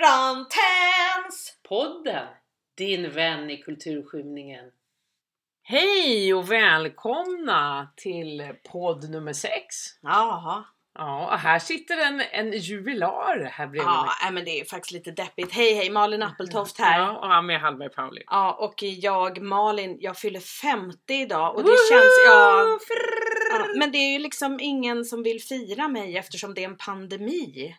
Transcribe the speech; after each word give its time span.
Karantäns! 0.00 1.58
Podden, 1.68 2.26
din 2.78 3.10
vän 3.10 3.50
i 3.50 3.56
kulturskymningen. 3.56 4.64
Hej 5.62 6.34
och 6.34 6.52
välkomna 6.52 7.88
till 7.96 8.52
podd 8.72 9.10
nummer 9.10 9.32
6. 9.32 9.52
Jaha. 10.02 10.64
Ja, 10.98 11.32
och 11.32 11.38
här 11.38 11.58
sitter 11.58 11.96
en, 12.06 12.20
en 12.20 12.52
jubilar 12.52 13.44
här 13.52 13.66
bredvid 13.66 13.82
Ja, 13.88 14.02
mig. 14.02 14.10
nej, 14.22 14.32
men 14.32 14.44
det 14.44 14.60
är 14.60 14.64
faktiskt 14.64 14.92
lite 14.92 15.10
deppigt. 15.10 15.52
Hej 15.52 15.74
hej, 15.74 15.90
Malin 15.90 16.22
Appeltoft 16.22 16.78
här. 16.78 16.98
Ja, 16.98 17.04
Ja. 17.12 17.18
och 17.18 17.28
han 17.28 17.46
med 17.46 17.60
Hallberg 17.60 17.88
Pauli. 17.90 18.22
och 18.58 18.82
jag 18.82 19.42
Malin, 19.42 19.96
jag 20.00 20.16
fyller 20.16 20.40
50 20.40 21.14
idag 21.14 21.56
och 21.56 21.62
det 21.62 21.68
känns, 21.90 22.24
ja, 22.26 22.78
ja. 23.50 23.66
Men 23.78 23.92
det 23.92 23.98
är 23.98 24.12
ju 24.12 24.18
liksom 24.18 24.60
ingen 24.60 25.04
som 25.04 25.22
vill 25.22 25.42
fira 25.42 25.88
mig 25.88 26.16
eftersom 26.16 26.54
det 26.54 26.64
är 26.64 26.68
en 26.68 26.76
pandemi. 26.76 27.76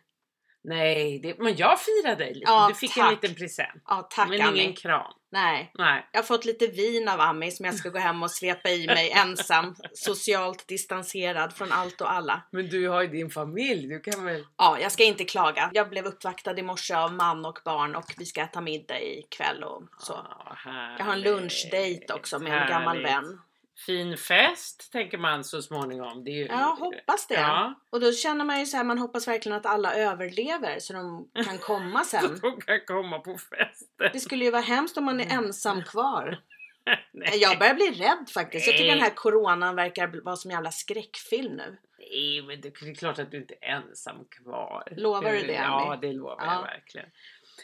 Nej, 0.67 1.19
det, 1.19 1.39
men 1.39 1.55
jag 1.55 1.79
firade 1.79 2.15
dig 2.15 2.33
lite. 2.33 2.51
Ja, 2.51 2.67
du 2.69 2.75
fick 2.75 2.93
tack. 2.93 3.07
en 3.07 3.11
liten 3.13 3.35
present. 3.35 3.83
Ja, 3.87 4.07
tack 4.11 4.29
men 4.29 4.41
Ami. 4.41 4.59
ingen 4.59 4.73
kram. 4.73 5.11
Nej. 5.31 5.71
Nej. 5.73 6.09
Jag 6.11 6.19
har 6.19 6.25
fått 6.25 6.45
lite 6.45 6.67
vin 6.67 7.07
av 7.07 7.21
Ami 7.21 7.51
som 7.51 7.65
jag 7.65 7.75
ska 7.75 7.89
gå 7.89 7.99
hem 7.99 8.23
och 8.23 8.31
svepa 8.31 8.69
i 8.69 8.87
mig 8.87 9.11
ensam, 9.11 9.75
socialt 9.93 10.67
distanserad 10.67 11.53
från 11.53 11.71
allt 11.71 12.01
och 12.01 12.11
alla. 12.11 12.41
Men 12.51 12.67
du 12.69 12.89
har 12.89 13.01
ju 13.01 13.07
din 13.07 13.29
familj, 13.29 13.87
du 13.87 13.99
kan 13.99 14.25
väl... 14.25 14.45
Ja, 14.57 14.77
jag 14.79 14.91
ska 14.91 15.03
inte 15.03 15.23
klaga. 15.23 15.69
Jag 15.73 15.89
blev 15.89 16.05
uppvaktad 16.05 16.59
i 16.59 16.61
morse 16.61 16.93
av 16.93 17.13
man 17.13 17.45
och 17.45 17.59
barn 17.65 17.95
och 17.95 18.13
vi 18.17 18.25
ska 18.25 18.41
äta 18.41 18.61
middag 18.61 18.99
ikväll 19.01 19.63
och 19.63 19.83
så. 19.99 20.13
Ja, 20.13 20.55
härligt, 20.55 20.99
Jag 20.99 21.05
har 21.05 21.13
en 21.13 21.21
lunchdate 21.21 22.13
också 22.13 22.39
med 22.39 22.61
en 22.61 22.69
gammal 22.69 23.03
vän. 23.03 23.39
Fin 23.77 24.17
fest 24.17 24.91
tänker 24.91 25.17
man 25.17 25.43
så 25.43 25.61
småningom. 25.61 26.23
Det 26.23 26.31
är 26.31 26.35
ju... 26.35 26.45
Ja, 26.45 26.77
hoppas 26.79 27.27
det. 27.27 27.33
Ja, 27.33 27.73
Och 27.89 27.99
då 27.99 28.11
känner 28.11 28.45
man 28.45 28.59
ju 28.59 28.65
så 28.65 28.77
här, 28.77 28.83
man 28.83 28.97
hoppas 28.97 29.27
verkligen 29.27 29.57
att 29.57 29.65
alla 29.65 29.93
överlever 29.95 30.79
så 30.79 30.93
de 30.93 31.29
kan 31.45 31.57
komma 31.57 31.99
så 32.03 32.17
sen. 32.17 32.39
de 32.41 32.61
kan 32.61 32.79
komma 32.87 33.19
på 33.19 33.37
festen. 33.37 34.09
Det 34.13 34.19
skulle 34.19 34.45
ju 34.45 34.51
vara 34.51 34.61
hemskt 34.61 34.97
om 34.97 35.05
man 35.05 35.19
är 35.19 35.33
ensam 35.33 35.83
kvar. 35.83 36.39
Nej. 37.11 37.37
Jag 37.37 37.59
börjar 37.59 37.73
bli 37.73 37.91
rädd 37.91 38.29
faktiskt. 38.33 38.67
Jag 38.67 38.75
tycker 38.77 38.87
Nej. 38.87 38.95
den 38.95 39.03
här 39.03 39.15
coronan 39.15 39.75
verkar 39.75 40.21
vara 40.23 40.35
som 40.35 40.51
en 40.51 40.55
jävla 40.55 40.71
skräckfilm 40.71 41.53
nu. 41.55 41.77
Nej, 41.99 42.41
men 42.41 42.61
det 42.61 42.67
är 42.67 42.95
klart 42.95 43.19
att 43.19 43.31
du 43.31 43.37
inte 43.37 43.55
är 43.61 43.67
ensam 43.75 44.25
kvar. 44.25 44.83
Lovar 44.97 45.31
du 45.31 45.39
det, 45.41 45.53
Ja, 45.53 45.97
det 46.01 46.13
lovar 46.13 46.45
Ja. 46.45 46.53
jag 46.53 46.61
verkligen. 46.61 47.09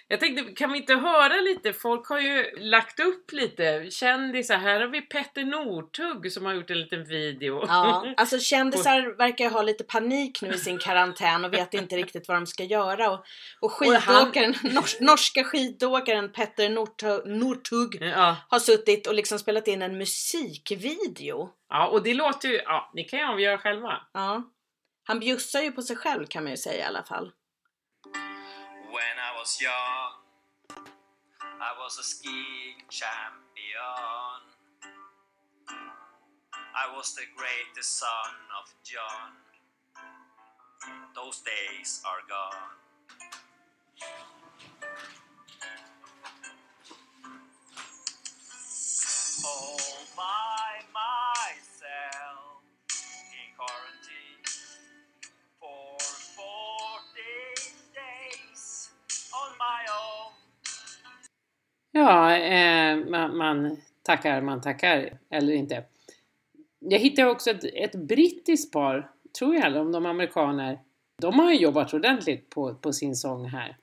Jag 0.08 0.20
tänkte, 0.20 0.44
kan 0.44 0.72
vi 0.72 0.78
inte 0.78 0.96
höra 0.96 1.36
lite? 1.42 1.74
Folk 1.74 2.08
har 2.08 2.20
ju 2.20 2.60
lagt 2.60 3.00
upp 3.00 3.32
lite 3.32 3.88
kändisar. 3.92 4.58
Här 4.58 4.82
har 4.82 4.88
vi 4.88 5.02
Petter 5.02 5.44
Northug 5.44 6.32
som 6.32 6.46
har 6.46 6.54
gjort 6.54 6.70
en 6.70 6.80
liten 6.80 7.04
video. 7.04 7.66
Ja, 7.68 8.14
alltså 8.18 8.40
kändisar 8.40 9.18
verkar 9.18 9.50
ha 9.50 9.62
lite 9.62 9.84
panik 9.84 10.42
nu 10.42 10.50
i 10.54 10.58
sin 10.58 10.78
karantän 10.80 11.46
och 11.46 11.54
vet 11.54 11.74
inte 11.74 11.96
riktigt 11.96 12.28
vad 12.28 12.38
de 12.38 12.48
ska 12.48 12.64
göra. 12.64 13.12
Och, 13.12 13.26
och 13.60 13.72
skidåkaren, 13.72 14.56
nors, 14.64 15.00
norska 15.00 15.44
skidåkaren 15.44 16.32
Petter 16.32 16.70
Northug, 16.70 17.22
Northug 17.26 17.98
Ja, 18.02 18.36
har 18.50 18.60
suttit 18.60 19.08
och 19.08 19.14
liksom 19.14 19.40
spelat 19.40 19.68
in 19.68 19.82
en 19.82 19.98
musikvideo. 19.98 21.50
ja, 21.70 21.88
och 21.88 22.04
det 22.04 22.14
låter 22.14 22.50
ju... 22.50 22.56
Ja, 22.56 22.92
ni 22.94 23.04
kan 23.04 23.20
ju 23.20 23.26
avgöra 23.26 23.58
själva. 23.58 24.02
Ja. 24.14 24.44
Han 25.04 25.20
bjussar 25.20 25.62
ju 25.62 25.72
på 25.72 25.82
sig 25.82 25.96
själv 25.96 26.26
kan 26.26 26.44
man 26.44 26.52
ju 26.52 26.58
säga 26.58 26.84
i 26.84 26.88
alla 26.88 27.04
fall. 27.04 27.32
Was 29.42 29.58
young, 29.60 30.22
I 31.42 31.74
was 31.80 31.98
a 31.98 32.04
skiing 32.04 32.78
champion. 32.90 34.42
I 36.54 36.96
was 36.96 37.16
the 37.16 37.24
greatest 37.36 37.98
son 37.98 38.36
of 38.62 38.72
John. 38.84 39.34
Those 41.16 41.42
days 41.42 42.04
are 42.06 42.22
gone. 42.30 42.78
Oh, 49.44 49.48
All 49.48 50.06
by 50.16 50.86
myself 50.94 51.21
Ja, 61.92 62.36
eh, 62.36 62.98
man, 62.98 63.38
man 63.38 63.78
tackar, 64.04 64.42
man 64.42 64.62
tackar, 64.62 65.18
eller 65.30 65.54
inte. 65.54 65.84
Jag 66.80 67.00
hittade 67.00 67.30
också 67.30 67.50
ett, 67.50 67.64
ett 67.64 67.96
brittiskt 67.96 68.74
par, 68.74 69.12
tror 69.40 69.56
jag, 69.56 69.76
om 69.76 69.92
de 69.92 70.06
är 70.06 70.10
amerikaner. 70.10 70.80
De 71.22 71.40
har 71.40 71.52
ju 71.52 71.58
jobbat 71.58 71.94
ordentligt 71.94 72.50
på, 72.50 72.76
på 72.76 72.94
sin 72.94 73.16
sång 73.16 73.46
här. 73.46 73.78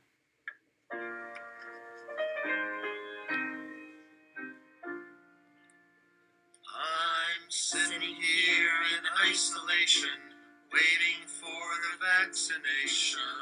I'm 6.65 7.51
sitting 7.51 8.01
here 8.01 8.81
in 8.95 9.05
isolation, 9.33 10.21
waiting 10.73 11.21
for 11.41 11.65
the 11.85 11.95
vaccination. 12.01 13.38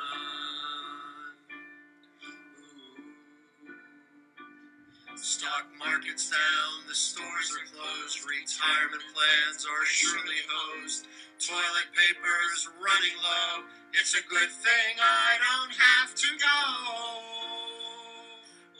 Retirement 8.46 9.02
plans 9.10 9.66
are 9.66 9.84
surely 9.86 10.38
hosed, 10.46 11.08
toilet 11.42 11.90
paper's 11.90 12.68
running 12.78 13.18
low. 13.18 13.66
It's 13.92 14.14
a 14.14 14.22
good 14.30 14.50
thing 14.62 14.94
I 15.02 15.34
don't 15.42 15.74
have 15.74 16.14
to 16.14 16.28
go. 16.38 16.58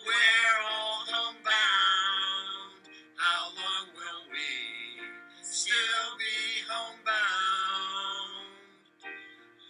We're 0.07 0.59
all 0.71 1.03
homebound. 1.11 2.79
How 3.19 3.51
long 3.59 3.91
will 3.91 4.31
we 4.31 5.03
still 5.43 6.15
be 6.15 6.63
homebound? 6.71 7.11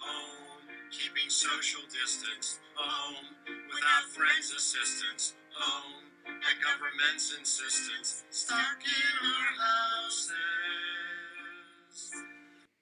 Home, 0.05 0.61
keeping 0.93 1.31
social 1.31 1.81
distance. 1.89 2.61
Home, 2.77 3.33
without 3.49 4.05
friends' 4.12 4.53
assistance. 4.53 5.33
Home, 5.56 6.05
government's 6.69 7.39
insistence. 7.39 8.25
Stuck 8.31 8.81
in 8.84 9.12
our 9.31 9.50
houses. 9.67 10.33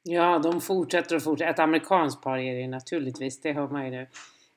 Ja, 0.02 0.38
de 0.38 0.60
fortsätter 0.60 1.16
och 1.16 1.22
fortsätter. 1.22 1.50
Ett 1.50 1.58
amerikanskt 1.58 2.22
par 2.22 2.38
är 2.38 2.54
det 2.54 2.68
naturligtvis, 2.68 3.40
det 3.40 3.52
hör 3.52 3.68
man 3.68 3.84
ju 3.84 3.90
nu. 3.90 4.06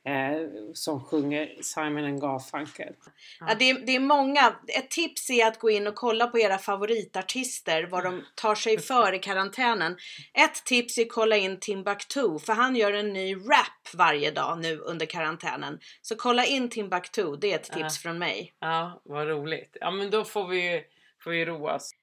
Eh, 0.07 0.41
som 0.73 1.03
sjunger 1.03 1.62
Simon 1.62 2.06
and 2.06 2.22
Garfunkel. 2.22 2.94
Ja, 3.40 3.56
det, 3.59 3.69
är, 3.69 3.79
det 3.85 3.95
är 3.95 4.00
många. 4.00 4.56
Ett 4.68 4.90
tips 4.90 5.29
är 5.29 5.47
att 5.47 5.59
gå 5.59 5.69
in 5.69 5.88
och 5.88 5.95
kolla 5.95 6.28
på 6.28 6.40
era 6.40 6.57
favoritartister, 6.57 7.84
vad 7.84 8.03
de 8.03 8.25
tar 8.35 8.56
sig 8.56 8.79
för 8.79 9.13
i 9.13 9.19
karantänen. 9.19 9.97
Ett 10.34 10.66
tips 10.66 10.97
är 10.97 11.01
att 11.01 11.09
kolla 11.12 11.38
in 11.38 11.59
Timbuktu, 11.59 12.40
för 12.40 12.53
han 12.53 12.75
gör 12.75 12.94
en 12.94 13.13
ny 13.13 13.35
rap 13.35 13.94
varje 13.94 14.31
dag 14.31 14.59
nu 14.62 14.78
under 14.78 15.06
karantänen. 15.06 15.79
Så 16.01 16.16
kolla 16.16 16.46
in 16.46 16.69
Timbuktu, 16.69 17.35
det 17.35 17.51
är 17.51 17.56
ett 17.56 17.63
tips 17.63 17.79
Ja. 17.79 17.90
från 17.90 18.19
mig. 18.19 18.53
Ja, 18.59 19.01
vad 19.06 19.28
roligt. 19.28 19.78
Ja, 19.79 19.91
men 19.91 20.09
då 20.12 20.25
får 20.25 20.47
vi, 20.47 20.84
får 21.23 21.31
vi 21.31 21.46
roa 21.46 21.75
oss. 21.75 21.91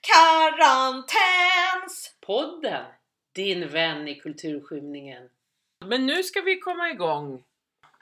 Karantäns! 0.00 2.14
Podden, 2.26 2.84
din 3.34 3.68
vän 3.68 4.08
i 4.08 4.14
kulturskymningen. 4.14 5.28
Men 5.86 6.06
nu 6.06 6.22
ska 6.22 6.40
vi 6.40 6.58
komma 6.58 6.90
igång. 6.90 7.42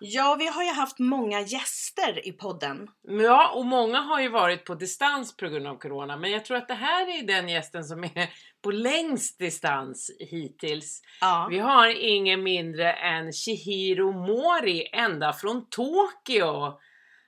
Ja, 0.02 0.36
vi 0.38 0.46
har 0.46 0.62
ju 0.62 0.70
haft 0.70 0.98
många 0.98 1.40
gäster 1.40 2.28
i 2.28 2.32
podden. 2.32 2.88
Ja, 3.02 3.52
och 3.54 3.66
många 3.66 4.00
har 4.00 4.20
ju 4.20 4.28
varit 4.28 4.64
på 4.64 4.74
distans 4.74 5.36
på 5.36 5.48
grund 5.48 5.66
av 5.66 5.78
Corona, 5.78 6.16
men 6.16 6.30
jag 6.30 6.44
tror 6.44 6.56
att 6.56 6.68
det 6.68 6.74
här 6.74 7.18
är 7.18 7.22
den 7.22 7.48
gästen 7.48 7.84
som 7.84 8.04
är 8.04 8.30
på 8.62 8.70
längst 8.70 9.38
distans 9.38 10.10
hittills. 10.18 11.02
Ja. 11.20 11.46
Vi 11.50 11.58
har 11.58 11.88
ingen 11.88 12.42
mindre 12.42 12.92
än 12.92 13.32
Chihiro 13.32 14.12
Mori 14.12 14.88
ända 14.92 15.32
från 15.32 15.68
Tokyo. 15.68 16.78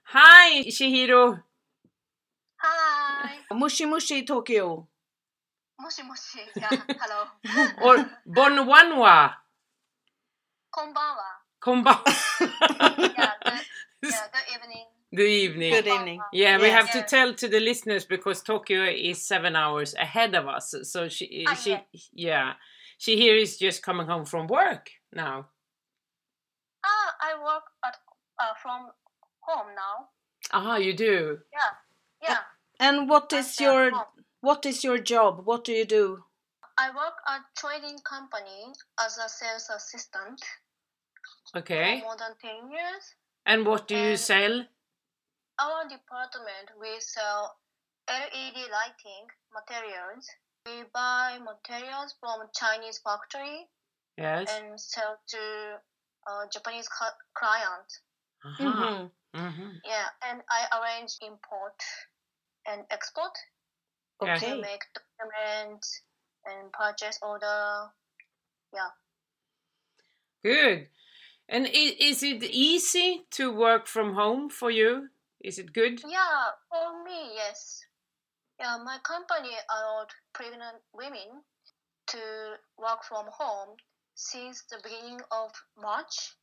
Hej 0.04 0.72
Chihiro! 0.72 1.32
Hi! 2.62 3.54
Mushi 3.54 3.86
Mushi 3.86 4.14
i 4.14 4.22
Tokyo. 4.22 4.88
Moshi 5.82 6.02
moshi. 6.02 6.38
Yeah, 6.56 6.72
hello. 6.86 7.26
Och 7.86 7.98
Bonwanwa! 8.24 9.41
Konbanwa. 10.72 11.30
Komba! 11.60 12.02
Yeah, 12.40 13.32
good, 13.44 14.10
yeah, 14.10 14.26
good 14.32 14.54
evening. 14.56 14.86
Good 15.14 15.28
evening. 15.28 15.70
Good 15.72 15.86
evening. 15.86 16.20
Yeah, 16.32 16.56
we 16.58 16.66
Yes. 16.68 16.74
have 16.74 16.90
to 16.92 17.02
tell 17.08 17.34
to 17.34 17.46
the 17.48 17.60
listeners 17.60 18.04
because 18.04 18.42
Tokyo 18.42 18.84
is 18.84 19.24
seven 19.26 19.54
hours 19.54 19.94
ahead 19.94 20.34
of 20.34 20.48
us. 20.48 20.74
So 20.84 21.08
she, 21.08 21.44
Ah, 21.46 21.54
she, 21.54 21.70
yeah. 21.70 21.82
yeah, 22.12 22.52
she 22.98 23.16
here 23.16 23.36
is 23.36 23.58
just 23.58 23.82
coming 23.82 24.06
home 24.06 24.24
from 24.24 24.46
work 24.48 24.90
now. 25.12 25.46
Ah, 26.84 27.14
I 27.20 27.34
work 27.44 27.64
at 27.84 27.96
uh, 28.40 28.54
from 28.62 28.90
home 29.40 29.74
now. 29.76 30.08
Ah, 30.50 30.76
you 30.78 30.94
do. 30.94 31.38
Yeah, 31.52 31.72
yeah. 32.22 32.38
And 32.80 33.08
what 33.08 33.32
is 33.32 33.60
I'm 33.60 33.66
at 33.66 33.72
your 33.72 34.06
what 34.40 34.66
is 34.66 34.82
your 34.82 34.98
job? 34.98 35.46
What 35.46 35.64
do 35.64 35.72
you 35.72 35.84
do? 35.84 36.24
I 36.78 36.88
work 36.90 37.14
at 37.28 37.42
trading 37.56 37.98
company 38.00 38.72
as 38.98 39.18
a 39.18 39.28
sales 39.28 39.70
assistant. 39.70 40.40
Okay. 41.56 42.00
for 42.00 42.06
more 42.06 42.16
than 42.16 42.34
10 42.40 42.70
years. 42.70 43.14
And 43.46 43.66
what 43.66 43.88
do 43.88 43.96
you 43.96 44.16
sell? 44.16 44.64
Our 45.58 45.82
department, 45.88 46.70
we 46.80 46.98
sell 47.00 47.56
LED 48.08 48.56
lighting 48.70 49.26
materials. 49.52 50.26
We 50.66 50.84
buy 50.94 51.38
materials 51.42 52.14
from 52.20 52.40
Chinese 52.54 52.98
factory 52.98 53.68
Yes. 54.16 54.48
and 54.50 54.80
sell 54.80 55.18
to 55.28 55.80
uh, 56.26 56.46
Japanese 56.52 56.88
cu- 56.88 57.18
clients. 57.34 58.00
Aha. 58.44 58.62
Mhm. 58.62 59.10
Mhm. 59.34 59.80
Yeah, 59.84 60.08
and 60.22 60.42
I 60.48 60.60
arrange 60.78 61.16
import 61.20 61.82
and 62.66 62.86
export 62.90 63.36
Okay. 64.20 64.38
to 64.38 64.46
Okay. 64.46 64.60
make 64.60 64.82
documents 64.94 66.02
and 66.44 66.72
purchase 66.72 67.18
order. 67.22 67.90
Yeah. 68.72 68.90
Good. 70.44 70.88
And 71.52 71.68
is 71.70 72.22
it 72.22 72.42
easy 72.42 73.26
to 73.32 73.52
work 73.52 73.86
from 73.86 74.14
home 74.14 74.48
for 74.48 74.70
you? 74.70 75.10
Is 75.44 75.58
it 75.58 75.74
good? 75.74 76.00
Yeah, 76.08 76.46
for 76.70 77.04
me, 77.04 77.34
yes. 77.34 77.84
Yeah, 78.58 78.78
my 78.82 78.96
company 79.04 79.50
allowed 79.68 80.08
pregnant 80.32 80.78
women 80.94 81.42
to 82.06 82.18
work 82.78 83.04
from 83.06 83.26
home 83.30 83.76
since 84.14 84.62
the 84.62 84.78
beginning 84.82 85.20
of 85.30 85.50
March. 85.78 86.36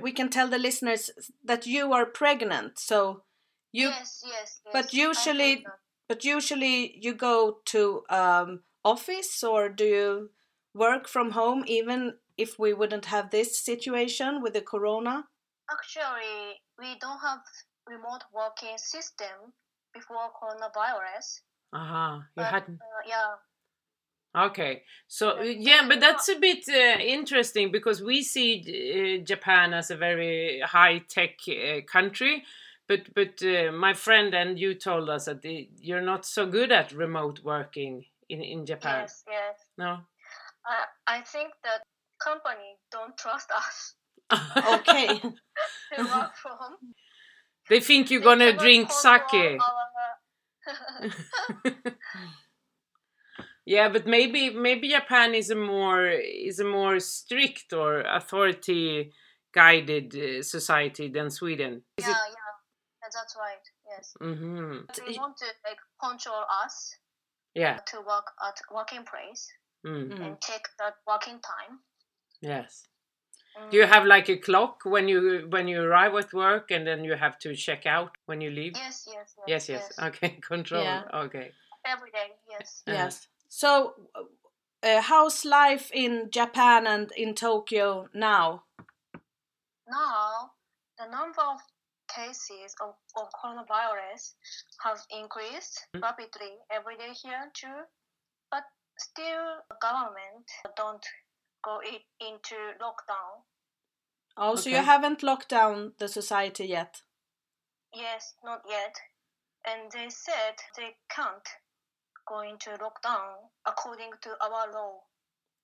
We 0.00 0.12
can 0.12 0.30
tell 0.30 0.48
the 0.48 0.58
listeners 0.58 1.10
that 1.44 1.66
you 1.66 1.92
are 1.92 2.06
pregnant, 2.06 2.78
so 2.78 3.24
you 3.72 3.88
yes, 3.88 4.22
yes, 4.26 4.60
yes. 4.64 4.72
but 4.72 4.94
usually- 4.94 5.66
but 6.08 6.24
usually 6.24 6.96
you 6.98 7.12
go 7.14 7.58
to 7.66 8.04
um 8.08 8.62
office 8.84 9.42
or 9.42 9.68
do 9.68 9.84
you 9.84 10.30
work 10.72 11.08
from 11.08 11.32
home 11.32 11.64
even 11.66 12.18
if 12.36 12.58
we 12.58 12.72
wouldn't 12.74 13.06
have 13.06 13.30
this 13.30 13.58
situation 13.58 14.42
with 14.42 14.52
the 14.54 14.60
corona? 14.62 15.24
Actually, 15.70 16.60
we 16.78 16.98
don't 17.00 17.20
have 17.20 17.40
remote 17.88 18.24
working 18.32 18.78
system 18.78 19.52
before 19.92 20.30
coronavirus. 20.40 21.40
Aha. 21.72 22.16
You 22.16 22.22
But, 22.36 22.52
hadn't. 22.52 22.80
uh, 22.80 23.08
yeah, 23.08 23.34
Okay. 24.36 24.82
So 25.08 25.40
Yeah. 25.40 25.52
yeah, 25.82 25.88
but 25.88 26.00
that's 26.00 26.28
a 26.28 26.38
bit 26.38 26.68
uh, 26.68 26.98
interesting 27.00 27.72
because 27.72 28.02
we 28.02 28.22
see 28.22 28.60
uh, 28.60 29.24
Japan 29.24 29.72
as 29.72 29.90
a 29.90 29.96
very 29.96 30.60
high 30.60 30.98
tech 31.08 31.36
uh, 31.48 31.80
country. 31.90 32.44
But 32.88 33.14
but 33.14 33.42
uh, 33.42 33.72
my 33.72 33.94
friend 33.94 34.34
and 34.34 34.58
you 34.58 34.74
told 34.74 35.08
us 35.08 35.24
that 35.24 35.42
the, 35.42 35.68
you're 35.80 36.02
not 36.12 36.24
so 36.26 36.46
good 36.46 36.70
at 36.70 36.92
remote 36.92 37.40
working 37.42 38.04
in 38.28 38.42
in 38.42 38.66
Japan. 38.66 39.00
yes, 39.02 39.24
yes. 39.26 39.58
No. 39.78 40.06
I 40.66 40.84
I 41.06 41.20
think 41.22 41.52
that 41.64 41.82
company 42.26 42.70
don't 42.90 43.16
trust 43.16 43.50
us 43.62 43.94
Okay. 44.74 45.08
to 45.92 46.02
work 46.14 46.32
from. 46.42 46.76
they 47.70 47.80
think 47.80 48.10
you're 48.10 48.20
They 48.20 48.24
gonna 48.24 48.52
drink 48.58 48.90
sake. 48.90 49.60
yeah, 53.66 53.88
but 53.88 54.06
maybe 54.06 54.50
maybe 54.50 54.88
Japan 54.88 55.34
is 55.34 55.50
a 55.50 55.54
more 55.54 56.06
is 56.08 56.58
a 56.58 56.64
more 56.64 56.98
strict 57.00 57.72
or 57.72 58.00
authority 58.00 59.12
guided 59.54 60.14
uh, 60.16 60.42
society 60.42 61.08
than 61.08 61.30
Sweden. 61.30 61.82
Is 61.98 62.06
yeah, 62.06 62.10
it? 62.10 62.16
yeah, 62.16 62.50
yeah, 63.02 63.08
that's 63.14 63.36
right. 63.38 63.64
Yes, 63.88 64.16
hmm 64.20 64.78
they 64.96 65.18
want 65.18 65.36
to 65.38 65.46
like 65.68 65.78
control 66.02 66.42
us 66.64 66.96
Yeah. 67.54 67.78
to 67.92 67.98
work 67.98 68.26
at 68.48 68.56
working 68.70 69.04
place 69.04 69.48
Mm. 69.86 70.10
Mm. 70.10 70.20
and 70.26 70.40
take 70.40 70.66
that 70.80 70.94
working 71.06 71.38
time. 71.40 71.78
Yes. 72.46 72.88
Do 73.70 73.76
you 73.78 73.86
have 73.86 74.04
like 74.04 74.28
a 74.28 74.36
clock 74.36 74.84
when 74.84 75.08
you 75.08 75.46
when 75.48 75.66
you 75.66 75.80
arrive 75.80 76.14
at 76.14 76.32
work 76.32 76.70
and 76.70 76.86
then 76.86 77.04
you 77.04 77.14
have 77.16 77.38
to 77.44 77.54
check 77.56 77.86
out 77.86 78.10
when 78.26 78.40
you 78.40 78.50
leave? 78.50 78.76
Yes, 78.76 79.08
yes, 79.10 79.34
Yes, 79.46 79.68
yes. 79.68 79.68
yes. 79.68 79.92
yes. 79.98 80.06
Okay, 80.08 80.38
control. 80.48 80.84
Yeah. 80.84 81.02
Okay. 81.24 81.52
Every 81.84 82.10
day, 82.10 82.28
yes. 82.50 82.82
Uh-huh. 82.86 82.96
Yes. 82.96 83.28
So 83.48 83.94
uh, 84.82 85.00
how's 85.00 85.44
life 85.44 85.90
in 85.92 86.28
Japan 86.30 86.86
and 86.86 87.10
in 87.16 87.34
Tokyo 87.34 88.08
now? 88.12 88.64
Now, 89.88 90.50
the 90.98 91.06
number 91.10 91.40
of 91.42 91.58
cases 92.14 92.74
of, 92.82 92.94
of 93.16 93.28
coronavirus 93.42 94.34
have 94.84 95.00
increased 95.10 95.86
Mm. 95.94 96.02
rapidly 96.02 96.52
every 96.70 96.96
day 96.96 97.12
here 97.22 97.50
too, 97.54 97.78
but 98.50 98.64
still 98.98 99.46
government 99.80 100.46
don't 100.76 101.04
go 101.66 101.80
it 101.82 102.02
into 102.20 102.54
lockdown. 102.80 103.42
Oh, 104.36 104.54
so 104.54 104.70
you 104.70 104.76
haven't 104.76 105.22
locked 105.22 105.48
down 105.48 105.92
the 105.98 106.08
society 106.08 106.66
yet? 106.66 107.02
Yes, 107.92 108.34
not 108.44 108.62
yet. 108.68 108.94
And 109.66 109.90
they 109.90 110.08
said 110.10 110.54
they 110.76 110.94
can't 111.10 111.48
go 112.28 112.40
into 112.40 112.70
lockdown 112.70 113.50
according 113.66 114.10
to 114.22 114.30
our 114.40 114.72
law. 114.72 115.00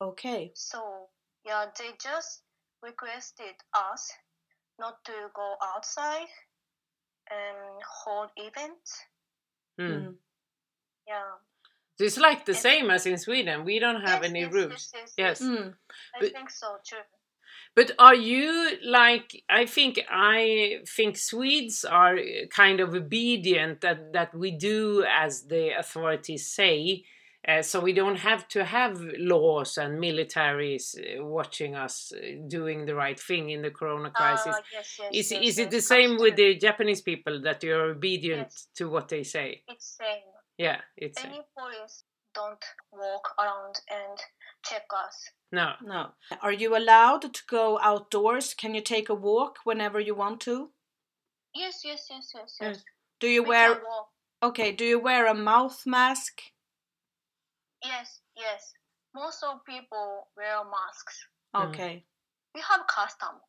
Okay. 0.00 0.50
So 0.54 1.08
yeah, 1.46 1.66
they 1.78 1.90
just 2.02 2.42
requested 2.82 3.54
us 3.74 4.10
not 4.78 5.04
to 5.04 5.12
go 5.34 5.54
outside 5.62 6.32
and 7.30 7.80
hold 8.04 8.30
events. 8.36 9.04
Mm. 9.78 10.14
Yeah. 11.06 11.36
So 12.02 12.06
it's 12.06 12.18
like 12.18 12.44
the 12.46 12.52
Yes. 12.52 12.62
same 12.62 12.90
as 12.90 13.06
in 13.06 13.16
Sweden. 13.16 13.64
We 13.64 13.78
don't 13.78 14.00
have 14.08 14.22
Yes, 14.22 14.30
any 14.30 14.40
yes, 14.40 14.52
rules. 14.52 14.72
Yes, 14.72 14.92
yes, 14.94 15.12
Yes. 15.16 15.40
Mm. 15.40 15.74
I 16.16 16.20
But- 16.20 16.32
think 16.32 16.50
so 16.50 16.68
too. 16.84 16.96
But 17.76 17.92
are 17.98 18.14
you 18.32 18.76
like 18.82 19.28
I 19.48 19.66
think 19.66 20.00
I 20.10 20.80
think 20.96 21.16
Swedes 21.16 21.84
are 21.84 22.16
kind 22.50 22.80
of 22.80 22.92
obedient 22.94 23.80
that 23.82 24.12
that 24.12 24.34
we 24.34 24.50
do 24.50 25.04
as 25.24 25.46
the 25.46 25.64
authorities 25.82 26.44
say. 26.60 27.04
Uh, 27.48 27.60
so 27.62 27.80
we 27.80 27.92
don't 27.92 28.20
have 28.30 28.46
to 28.48 28.64
have 28.64 28.94
laws 29.18 29.76
and 29.78 29.98
militaries 29.98 30.84
uh, 30.96 31.24
watching 31.24 31.74
us 31.74 32.12
uh, 32.12 32.18
doing 32.48 32.86
the 32.86 32.94
right 32.94 33.18
thing 33.18 33.50
in 33.50 33.62
the 33.62 33.70
corona 33.70 34.10
crisis. 34.10 34.56
Ah, 34.56 34.62
yes, 34.72 34.98
yes, 35.00 35.10
is 35.20 35.32
yes, 35.32 35.42
is 35.48 35.58
it 35.58 35.70
the 35.70 35.80
same 35.80 36.18
with 36.18 36.36
the 36.36 36.54
Japanese 36.66 37.00
people 37.02 37.40
that 37.42 37.62
you're 37.64 37.90
obedient 37.96 38.48
Yes. 38.50 38.68
to 38.76 38.88
what 38.88 39.08
they 39.08 39.24
say? 39.24 39.62
It's 39.68 39.96
same. 39.98 40.22
Yeah, 40.58 40.80
it's 40.96 41.22
Any 41.24 41.40
police 41.58 42.04
don't 42.34 42.64
walk 42.92 43.34
around 43.38 43.80
and 43.90 44.18
check 44.64 44.84
us. 44.94 45.30
no. 45.50 45.72
No. 45.82 46.12
Are 46.40 46.52
you 46.52 46.76
allowed 46.76 47.34
to 47.34 47.42
go 47.48 47.78
outdoors? 47.80 48.54
Can 48.54 48.74
you 48.74 48.80
take 48.80 49.08
a 49.08 49.14
walk 49.14 49.58
whenever 49.64 50.00
you 50.00 50.14
want 50.14 50.40
to? 50.42 50.72
Yes, 51.54 51.80
yes, 51.84 52.06
yes, 52.10 52.30
yes, 52.34 52.56
Yes. 52.60 52.76
yes. 52.76 52.84
Do 53.20 53.28
you 53.28 53.42
We 53.42 53.48
wear 53.50 53.74
can 53.74 53.84
walk. 53.84 54.08
Okay, 54.42 54.72
do 54.72 54.84
you 54.84 54.98
wear 54.98 55.26
a 55.26 55.34
mouth 55.34 55.84
mask? 55.86 56.42
Yes, 57.84 58.20
yes. 58.36 58.72
Most 59.14 59.42
of 59.42 59.64
people 59.64 60.28
wear 60.36 60.64
masks. 60.64 61.26
Mhm. 61.54 61.68
Okay. 61.68 62.06
We 62.54 62.60
have 62.62 62.86
custom 62.86 63.40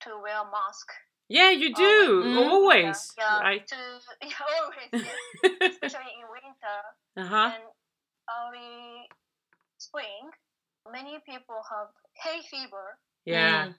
to 0.00 0.18
wear 0.18 0.44
mask. 0.50 0.88
Yeah, 1.28 1.50
you 1.50 1.74
do 1.74 2.22
mm. 2.24 2.36
always, 2.38 3.12
yeah, 3.18 3.40
right? 3.40 3.66
To 3.66 3.74
yeah, 4.22 4.30
always, 4.62 5.06
yes. 5.42 5.72
especially 5.72 6.12
in 6.14 6.26
winter 6.30 6.78
uh-huh. 7.16 7.50
and 7.54 7.64
early 8.30 9.08
spring. 9.78 10.30
Many 10.90 11.18
people 11.26 11.56
have 11.70 11.88
hay 12.22 12.42
fever. 12.48 12.98
Yeah. 13.24 13.66
Mm. 13.66 13.74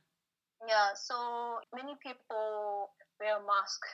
Yeah, 0.67 0.89
so 0.95 1.59
many 1.73 1.95
people 2.03 2.89
wear 3.19 3.39
mask 3.39 3.85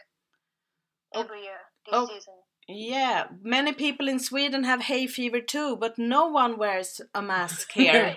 Oh. 1.16 1.22
every 1.22 1.42
year 1.44 1.60
this 1.86 1.94
Oh. 1.94 2.08
season. 2.08 2.34
Yeah, 2.68 3.28
many 3.42 3.74
people 3.74 4.08
in 4.08 4.20
Sweden 4.20 4.64
have 4.64 4.84
hay 4.84 5.06
fever 5.06 5.42
too, 5.42 5.76
but 5.76 5.98
no 6.00 6.28
one 6.28 6.58
wears 6.58 7.02
a 7.14 7.22
mask 7.22 7.72
here. 7.74 8.16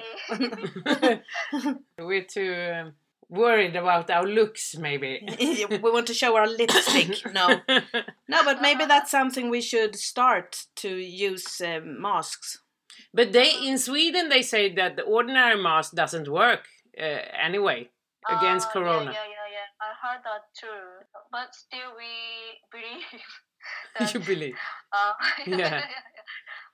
We're 1.99 2.25
too 2.25 2.55
um, 2.55 2.93
worried 3.28 3.76
about 3.76 4.11
our 4.11 4.25
looks, 4.26 4.76
maybe. 4.76 5.26
we 5.71 5.78
want 5.90 6.06
to 6.06 6.14
show 6.14 6.37
our 6.37 6.47
lipstick. 6.49 7.12
No. 7.33 7.61
No, 8.28 8.45
but 8.45 8.61
maybe 8.62 8.85
that's 8.92 9.11
something 9.11 9.50
we 9.50 9.61
should 9.61 9.97
start 9.97 10.66
to 10.76 10.88
use 10.97 11.61
uh, 11.61 11.80
masks. 11.85 12.59
but 13.14 13.33
they 13.33 13.50
in 13.68 13.78
Sweden 13.78 14.28
they 14.28 14.42
say 14.42 14.73
that 14.75 14.97
the 14.97 15.02
ordinary 15.02 15.61
mask 15.62 15.92
doesn't 15.95 16.28
work 16.28 16.64
uh, 16.99 17.21
anyway 17.49 17.88
against 18.28 18.68
Ah, 18.68 18.73
corona. 18.73 19.11
Yeah, 19.12 19.12
yeah, 19.12 19.28
yeah, 19.37 19.50
yeah. 19.56 19.87
I 19.87 19.90
heard 20.02 20.23
that 20.25 20.45
too. 20.61 20.83
But 21.33 21.54
still, 21.54 21.90
we 22.02 22.12
believe 22.75 23.23
that 23.99 24.14
you 24.14 24.21
believe 24.21 24.56
uh, 24.92 25.12
Yeah. 25.47 25.56
yeah. 25.59 25.83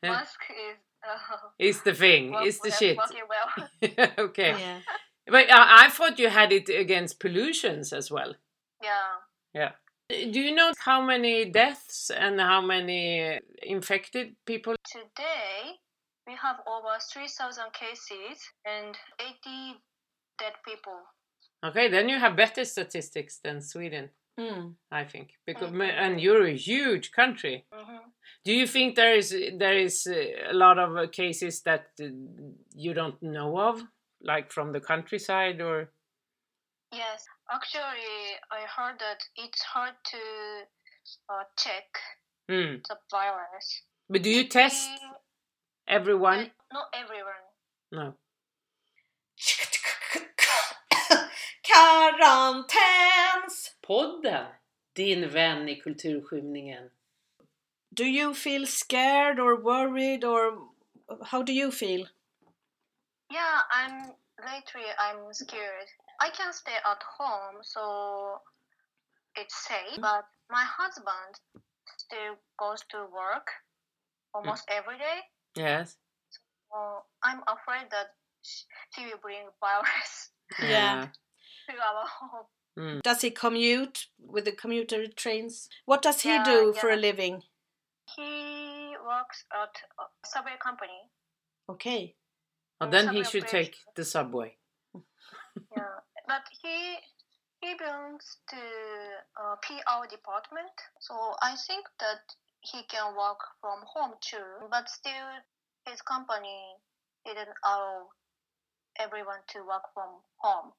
Yeah. 0.02 0.11
mask 0.11 0.40
is 0.50 0.78
uh, 1.09 1.37
it's 1.59 1.80
the 1.82 1.94
thing, 1.94 2.32
work- 2.32 2.47
it's 2.47 2.61
the 2.61 2.71
shit. 2.71 2.97
well. 3.32 4.09
okay, 4.26 4.52
Yeah. 4.59 4.78
But 5.26 5.50
I, 5.50 5.86
I 5.86 5.88
thought 5.90 6.18
you 6.18 6.28
had 6.28 6.52
it 6.52 6.68
against 6.68 7.20
pollutions 7.20 7.92
as 7.92 8.10
well. 8.10 8.34
yeah. 8.82 9.20
Yeah. 9.54 9.72
Do 10.08 10.40
you 10.40 10.54
know 10.54 10.72
how 10.78 11.00
many 11.04 11.50
deaths 11.50 12.10
and 12.10 12.40
how 12.40 12.60
many 12.60 13.38
infected 13.62 14.34
people? 14.46 14.74
Today, 14.90 15.78
we 16.26 16.34
have 16.34 16.56
over 16.66 16.98
3,000 17.12 17.72
cases 17.72 18.38
and 18.66 18.94
80 19.20 19.80
dead 20.38 20.52
people. 20.66 20.98
Okay, 21.64 21.88
then 21.88 22.08
you 22.08 22.18
have 22.18 22.36
better 22.36 22.64
statistics 22.64 23.38
than 23.44 23.60
Sweden, 23.62 24.10
Mm. 24.38 24.74
I 24.90 25.04
think, 25.04 25.34
because 25.46 25.70
Mhm. 25.70 25.90
and 25.90 26.20
you're 26.20 26.46
a 26.46 26.56
huge 26.56 27.12
country. 27.12 27.64
hmm 27.72 27.98
Do 28.44 28.52
you 28.52 28.66
think 28.66 28.96
there 28.96 29.14
is 29.14 29.30
there 29.58 29.78
is 29.78 30.06
uh, 30.06 30.50
a 30.50 30.54
lot 30.54 30.78
of 30.78 30.96
uh, 30.96 31.06
cases 31.08 31.62
that 31.62 31.86
uh, 32.00 32.08
you 32.74 32.92
don't 32.94 33.22
know 33.22 33.58
of, 33.58 33.82
like 34.22 34.52
from 34.52 34.72
the 34.72 34.80
countryside 34.80 35.60
or? 35.60 35.90
Yes, 36.92 37.24
actually, 37.50 38.36
I 38.50 38.66
heard 38.76 38.98
that 39.00 39.18
it's 39.36 39.62
hard 39.62 39.94
to 40.04 40.18
uh, 41.28 41.44
check 41.58 41.84
Hmm. 42.48 42.76
the 42.88 42.96
virus. 43.10 43.82
But 44.08 44.22
do 44.22 44.30
you 44.30 44.48
test 44.48 44.90
We- 44.90 45.94
everyone? 45.94 46.50
Not 46.72 46.86
everyone. 46.94 47.44
No. 47.92 48.14
Karantäns! 52.32 53.76
Podden, 53.86 54.46
din 54.96 55.28
vän 55.30 55.68
i 55.68 55.80
kulturskymningen. 55.80 56.90
Do 57.94 58.04
you 58.04 58.34
feel 58.34 58.66
scared 58.66 59.38
or 59.40 59.62
worried 59.62 60.24
or 60.24 60.68
how 61.24 61.42
do 61.42 61.52
you 61.52 61.70
feel? 61.70 62.06
Yeah, 63.32 63.60
I'm 63.72 64.12
lately 64.44 64.84
I'm 64.98 65.32
scared. 65.32 65.88
I 66.20 66.28
can 66.30 66.52
stay 66.52 66.76
at 66.84 67.02
home, 67.18 67.62
so 67.62 68.40
it's 69.36 69.56
safe. 69.66 70.00
But 70.00 70.26
my 70.50 70.64
husband 70.64 71.40
still 71.96 72.36
goes 72.58 72.84
to 72.90 72.98
work 73.08 73.48
almost 74.34 74.64
every 74.68 74.98
day. 74.98 75.20
Yes. 75.56 75.96
So 76.70 76.78
I'm 77.22 77.40
afraid 77.48 77.90
that 77.90 78.08
sh- 78.42 78.64
he 78.96 79.06
will 79.06 79.22
bring 79.22 79.48
virus 79.60 80.30
Yeah. 80.60 81.08
to 81.70 81.74
our 81.76 82.06
home. 82.06 82.46
Mm. 82.78 83.02
Does 83.02 83.20
he 83.22 83.30
commute 83.30 84.08
with 84.18 84.44
the 84.44 84.52
commuter 84.52 85.06
trains? 85.06 85.68
What 85.86 86.02
does 86.02 86.20
he 86.22 86.30
Yeah, 86.30 86.44
do 86.44 86.72
for 86.72 86.90
a 86.90 86.96
living? 86.96 87.42
He 88.16 88.94
works 89.04 89.44
at 89.52 89.74
a 89.98 90.04
subway 90.26 90.56
company. 90.62 91.10
Okay. 91.68 92.14
Well, 92.82 92.90
then 92.90 93.14
he 93.14 93.22
should 93.24 93.44
operation. 93.44 93.72
take 93.72 93.76
the 93.94 94.04
subway. 94.04 94.56
Yeah, 95.76 95.96
but 96.26 96.42
he 96.62 96.96
he 97.60 97.74
belongs 97.78 98.38
to 98.48 98.56
uh, 99.40 99.54
PR 99.64 100.08
department, 100.10 100.72
so 101.00 101.14
I 101.42 101.54
think 101.66 101.84
that 102.00 102.22
he 102.60 102.82
can 102.88 103.14
work 103.14 103.38
from 103.60 103.78
home 103.94 104.14
too. 104.20 104.48
But 104.70 104.88
still, 104.88 105.28
his 105.86 106.00
company 106.02 106.60
didn't 107.26 107.54
allow 107.64 108.08
everyone 108.98 109.40
to 109.52 109.58
work 109.60 109.84
from 109.94 110.10
home. 110.38 110.72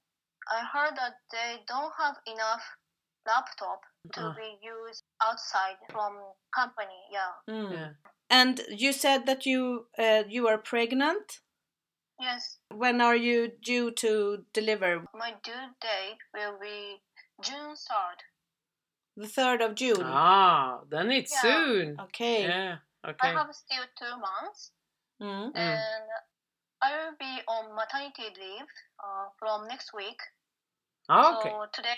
I 0.51 0.59
heard 0.73 0.95
that 0.97 1.15
they 1.31 1.63
don't 1.67 1.93
have 1.97 2.17
enough 2.27 2.63
laptop 3.25 3.81
to 4.13 4.21
Ah. 4.21 4.35
be 4.35 4.49
used 4.61 5.03
outside 5.21 5.77
from 5.91 6.13
company. 6.53 6.99
Yeah. 7.11 7.33
Mm. 7.47 7.71
Yeah. 7.71 7.89
And 8.29 8.59
you 8.69 8.91
said 8.91 9.25
that 9.25 9.45
you 9.45 9.87
uh, 9.97 10.23
you 10.27 10.47
are 10.47 10.57
pregnant. 10.57 11.39
Yes, 12.19 12.57
When 12.69 13.01
are 13.01 13.15
you 13.15 13.51
due 13.61 13.91
to 13.91 14.45
deliver? 14.53 15.05
my 15.13 15.33
due 15.43 15.67
date 15.81 16.19
will 16.33 16.57
be 16.59 17.01
June 17.41 17.75
third. 17.75 18.19
The 19.17 19.27
third 19.27 19.61
of 19.61 19.75
June. 19.75 20.01
Ah, 20.03 20.81
then 20.89 21.11
it's 21.11 21.31
Yeah. 21.33 21.41
soon. 21.41 21.99
Okay. 21.99 22.43
Yeah. 22.43 22.77
Okay. 23.05 23.29
I 23.29 23.33
have 23.33 23.53
still 23.53 23.85
two 23.97 24.17
months. 24.17 24.71
Mm. 25.21 25.53
Mm. 25.53 25.55
and 25.55 26.03
I 26.81 26.91
will 26.97 27.15
be 27.17 27.41
on 27.47 27.75
maternity 27.75 28.23
leave 28.35 28.67
uh, 28.99 29.29
from 29.37 29.67
next 29.67 29.93
week. 29.93 30.19
Ah, 31.07 31.37
okay. 31.37 31.49
So 31.49 31.65
today, 31.71 31.97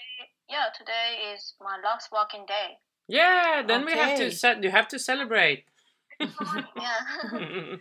yeah, 0.50 0.70
today 0.78 1.34
is 1.34 1.56
my 1.60 1.78
last 1.84 2.12
working 2.12 2.46
day. 2.46 2.78
Yeah. 3.08 3.64
Then 3.66 3.86
we 3.86 3.94
have 3.94 4.18
to 4.18 4.60
you 4.62 4.70
have 4.72 4.88
to 4.90 5.00
celebrate. 5.00 5.66
Yeah. 6.76 7.02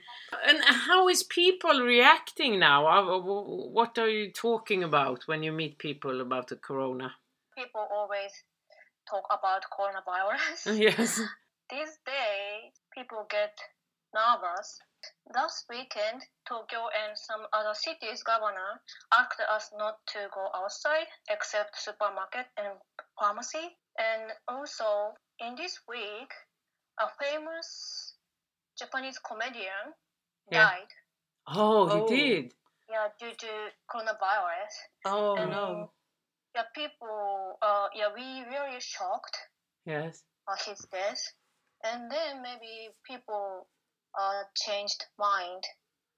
and 0.48 0.64
how 0.64 1.08
is 1.08 1.22
people 1.22 1.80
reacting 1.80 2.58
now? 2.58 2.84
What 3.22 3.98
are 3.98 4.08
you 4.08 4.32
talking 4.32 4.82
about 4.82 5.26
when 5.26 5.42
you 5.42 5.52
meet 5.52 5.78
people 5.78 6.20
about 6.20 6.48
the 6.48 6.56
corona? 6.56 7.12
People 7.56 7.86
always 7.90 8.32
talk 9.08 9.24
about 9.30 9.62
coronavirus. 9.70 10.78
Yes. 10.80 11.20
These 11.70 11.98
days, 12.04 12.72
people 12.94 13.26
get 13.30 13.56
nervous. 14.14 14.78
Last 15.34 15.66
weekend, 15.68 16.22
Tokyo 16.48 16.88
and 16.88 17.16
some 17.16 17.46
other 17.52 17.74
cities' 17.74 18.22
governor 18.22 18.80
asked 19.12 19.40
us 19.40 19.70
not 19.76 19.98
to 20.08 20.28
go 20.32 20.48
outside 20.54 21.06
except 21.28 21.78
supermarket 21.78 22.46
and 22.56 22.78
pharmacy. 23.18 23.76
And 23.98 24.32
also, 24.48 25.14
in 25.40 25.56
this 25.56 25.78
week, 25.88 26.32
a 26.98 27.08
famous 27.20 28.13
Japanese 28.78 29.18
comedian 29.18 29.94
Yeah. 30.50 30.64
died. 30.70 30.88
Oh, 31.46 31.86
he 31.88 32.00
Oh. 32.02 32.08
did. 32.08 32.54
Yeah, 32.88 33.08
due 33.18 33.34
to 33.34 33.72
coronavirus. 33.90 34.74
Oh 35.06 35.36
and 35.36 35.50
no. 35.50 35.92
yeah, 36.54 36.64
people. 36.74 37.58
Uh, 37.62 37.88
yeah, 37.94 38.12
we 38.14 38.44
really 38.44 38.80
shocked 38.80 39.36
Yes. 39.86 40.22
at 40.48 40.60
his 40.62 40.80
death, 40.92 41.32
and 41.82 42.10
then 42.10 42.42
maybe 42.42 42.90
people 43.06 43.66
uh 44.18 44.44
changed 44.54 45.06
mind. 45.18 45.64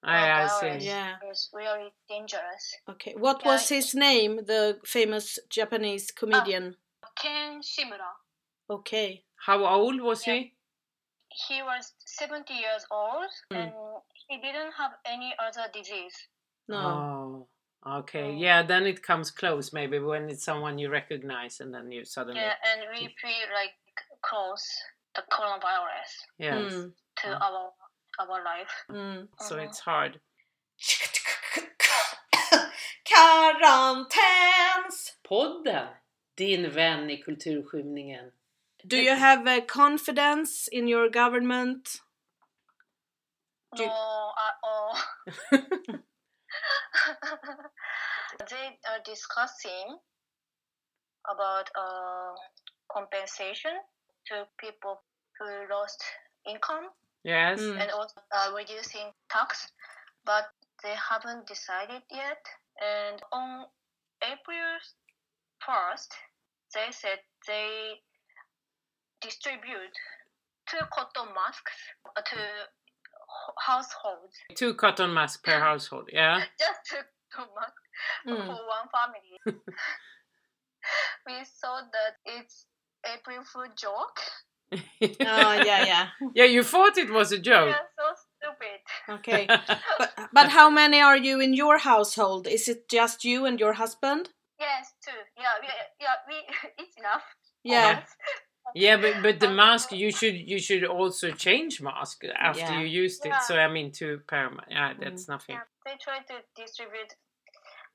I, 0.03 0.43
I 0.45 0.47
see. 0.49 0.87
Yeah. 0.87 1.17
It's 1.23 1.51
really 1.53 1.93
dangerous. 2.09 2.77
Okay. 2.89 3.15
What 3.17 3.43
Yeah, 3.43 3.53
was 3.53 3.69
his 3.69 3.95
name? 3.95 4.45
The 4.45 4.81
famous 4.85 5.39
Japanese 5.49 6.11
comedian. 6.13 6.77
Ken 7.17 7.63
Shimura. 7.63 8.13
Okay. 8.69 9.25
How 9.47 9.65
old 9.65 10.01
was 10.01 10.27
Yeah. 10.27 10.35
he? 10.35 10.56
He 11.49 11.63
was 11.63 11.93
70 12.07 12.55
years 12.55 12.87
old, 12.91 13.31
Hmm. 13.51 13.57
and 13.57 13.73
he 14.29 14.37
didn't 14.41 14.73
have 14.73 14.93
any 15.05 15.35
other 15.39 15.69
disease. 15.73 16.29
No. 16.69 16.79
Oh. 16.79 17.49
Okay. 17.99 18.25
Oh. 18.25 18.39
Yeah. 18.39 18.67
Then 18.67 18.87
it 18.87 19.03
comes 19.03 19.31
close, 19.31 19.73
maybe 19.73 19.99
when 19.99 20.31
it's 20.31 20.45
someone 20.45 20.79
you 20.79 20.91
recognize, 20.93 21.61
and 21.65 21.75
then 21.75 21.93
you 21.93 22.05
suddenly. 22.05 22.41
Yeah, 22.41 22.55
and 22.65 22.81
we 22.91 23.09
feel 23.21 23.49
like 23.55 23.75
close 24.23 24.67
the 25.15 25.23
coronavirus 25.31 26.27
Yes. 26.39 26.73
Mm. 26.73 26.93
to 27.17 27.27
Mm. 27.29 27.41
our 27.41 27.73
our 28.19 28.43
life. 28.45 28.85
Mm. 28.89 29.29
So 29.39 29.57
Mhm. 29.57 29.65
it's 29.65 29.81
hard. 29.81 30.21
Karantäns! 33.77 35.19
Podden, 35.23 35.89
din 36.35 36.71
vän 36.71 37.11
i 37.11 37.23
kulturskymningen. 37.23 38.33
Do 38.87 38.99
you 38.99 39.15
have 39.17 39.47
uh, 39.47 39.61
confidence 39.63 40.69
in 40.71 40.87
your 40.89 41.09
government? 41.11 42.01
Do 43.75 43.83
you- 43.83 43.89
No, 43.89 44.33
at 44.47 44.55
all. 44.63 44.99
they 48.51 48.79
are 48.89 49.01
discussing 49.05 49.99
about 51.29 51.71
uh, 51.75 52.35
compensation 52.93 53.73
to 54.27 54.47
people 54.59 55.03
who 55.39 55.47
lost 55.71 56.03
income 56.49 56.91
Yes. 57.25 57.59
Mm. 57.61 57.81
and 57.81 57.91
also 57.91 58.21
uh, 58.31 58.53
reducing 58.57 59.11
tax, 59.29 59.67
but 60.25 60.45
they 60.85 60.95
haven't 60.95 61.47
decided 61.49 62.03
yet. 62.09 62.39
And 62.81 63.21
on 63.33 63.67
April 64.23 64.79
1st, 65.67 66.11
they 66.75 66.93
said 66.93 67.19
they 67.49 67.99
distribute 69.21 69.95
two 70.69 70.85
cotton 70.93 71.29
masks 71.35 71.73
to 72.31 72.37
households, 73.67 74.37
Two 74.55 74.75
cotton 74.75 75.13
masks 75.15 75.41
per 75.43 75.59
household. 75.61 76.09
Yeah. 76.13 76.39
just 76.59 76.81
two 76.91 76.97
cotton 77.33 77.53
masks 77.59 77.83
Mm. 78.27 78.37
for 78.45 78.61
one 78.77 78.89
family. 78.93 79.39
we 81.27 81.33
thought 81.61 81.91
that 81.93 82.17
it's 82.27 82.67
April 83.07 83.43
Fool 83.45 83.67
joke. 83.77 84.21
Oh 85.01 85.53
yeah, 85.65 85.85
yeah. 85.87 86.07
Yeah, 86.35 86.45
you 86.45 86.63
thought 86.63 86.99
it 86.99 87.11
was 87.11 87.31
a 87.33 87.39
joke. 87.39 87.69
Yeah, 87.75 87.87
so 87.97 88.05
stupid. 88.35 88.81
Okay. 89.21 89.47
But 89.99 90.13
but 90.33 90.49
how 90.51 90.69
many 90.69 91.01
are 91.01 91.17
you 91.17 91.41
in 91.41 91.55
your 91.55 91.79
household? 91.79 92.47
Is 92.49 92.69
it 92.69 92.89
just 92.89 93.25
you 93.25 93.47
and 93.47 93.61
your 93.61 93.75
husband? 93.75 94.31
Yes, 94.59 94.93
two. 95.05 95.13
Yeah, 95.39 95.53
we, 95.63 95.69
yeah, 96.01 96.17
we. 96.29 96.35
It's 96.79 96.97
enough. 96.99 97.23
Yeah. 97.63 98.03
Yeah, 98.75 98.97
but 98.97 99.23
but 99.23 99.41
the 99.41 99.51
mask 99.51 99.93
you 99.93 100.11
should 100.11 100.37
you 100.37 100.59
should 100.59 100.85
also 100.85 101.31
change 101.31 101.81
mask 101.81 102.25
after 102.25 102.61
Yeah. 102.61 102.81
you 102.81 102.87
used 103.05 103.25
it. 103.25 103.31
Yeah. 103.31 103.41
So 103.41 103.57
I 103.57 103.69
mean 103.69 103.93
two 103.93 104.21
pair. 104.27 104.51
Yeah, 104.69 104.95
that's 105.01 105.29
nothing. 105.29 105.57
Yeah, 105.57 105.63
they 105.85 105.97
try 105.99 106.19
to 106.19 106.35
distribute 106.55 107.15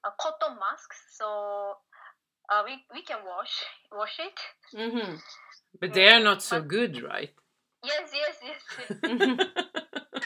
uh, 0.04 0.12
cotton 0.20 0.58
masks, 0.60 0.98
so 1.12 1.76
uh, 2.50 2.64
we 2.66 2.74
we 2.94 3.02
can 3.04 3.20
wash 3.26 3.64
wash 3.92 4.18
it. 4.20 4.40
Mm-hmm. 4.76 5.16
But 5.80 5.94
they 5.94 6.08
are 6.10 6.20
not 6.24 6.42
so 6.42 6.62
good, 6.62 7.02
right? 7.04 7.32
Yes, 7.84 8.12
yes, 8.14 8.36
yes. 8.44 8.62
yes. 9.04 9.48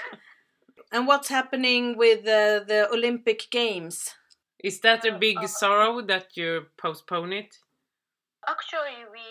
And 0.92 1.08
what's 1.08 1.28
happening 1.28 1.98
with 1.98 2.20
uh, 2.20 2.64
the 2.66 2.88
Olympic 2.92 3.48
Games? 3.52 4.16
Is 4.64 4.80
that 4.82 5.04
a 5.06 5.14
Uh, 5.16 5.18
big 5.18 5.38
uh, 5.38 5.48
sorrow 5.48 6.02
that 6.02 6.38
you 6.38 6.68
postpone 6.78 7.34
it? 7.34 7.58
Actually, 8.48 9.04
we 9.12 9.28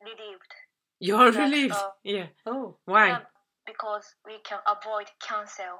relieved. 0.00 0.52
You're 1.00 1.30
That, 1.30 1.40
relieved. 1.44 1.74
uh, 1.74 1.90
yeah. 2.02 2.26
Oh. 2.46 2.76
Why? 2.84 3.08
Yeah, 3.08 3.20
because 3.66 4.14
we 4.26 4.38
can 4.44 4.58
avoid 4.66 5.06
cancel 5.20 5.78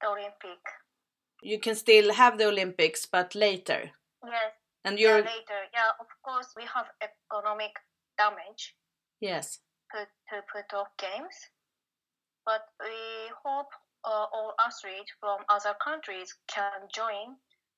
the 0.00 0.08
Olympic. 0.08 0.60
You 1.42 1.58
can 1.60 1.74
still 1.74 2.12
have 2.12 2.38
the 2.38 2.46
Olympics, 2.46 3.06
but 3.06 3.34
later. 3.34 3.90
Yes, 4.24 4.52
And 4.84 4.98
yeah, 4.98 5.08
you're 5.08 5.22
later. 5.22 5.60
Yeah, 5.72 5.90
of 6.00 6.06
course, 6.22 6.48
we 6.56 6.64
have 6.74 6.86
economic 7.00 7.72
damage 8.16 8.74
yes. 9.20 9.60
to, 9.92 10.00
to 10.30 10.42
put 10.52 10.72
off 10.76 10.88
games, 10.98 11.36
but 12.44 12.62
we 12.80 13.30
hope 13.44 13.68
uh, 14.04 14.26
all 14.32 14.54
athletes 14.58 15.12
from 15.20 15.38
other 15.48 15.74
countries 15.84 16.34
can 16.48 16.88
join 16.92 17.36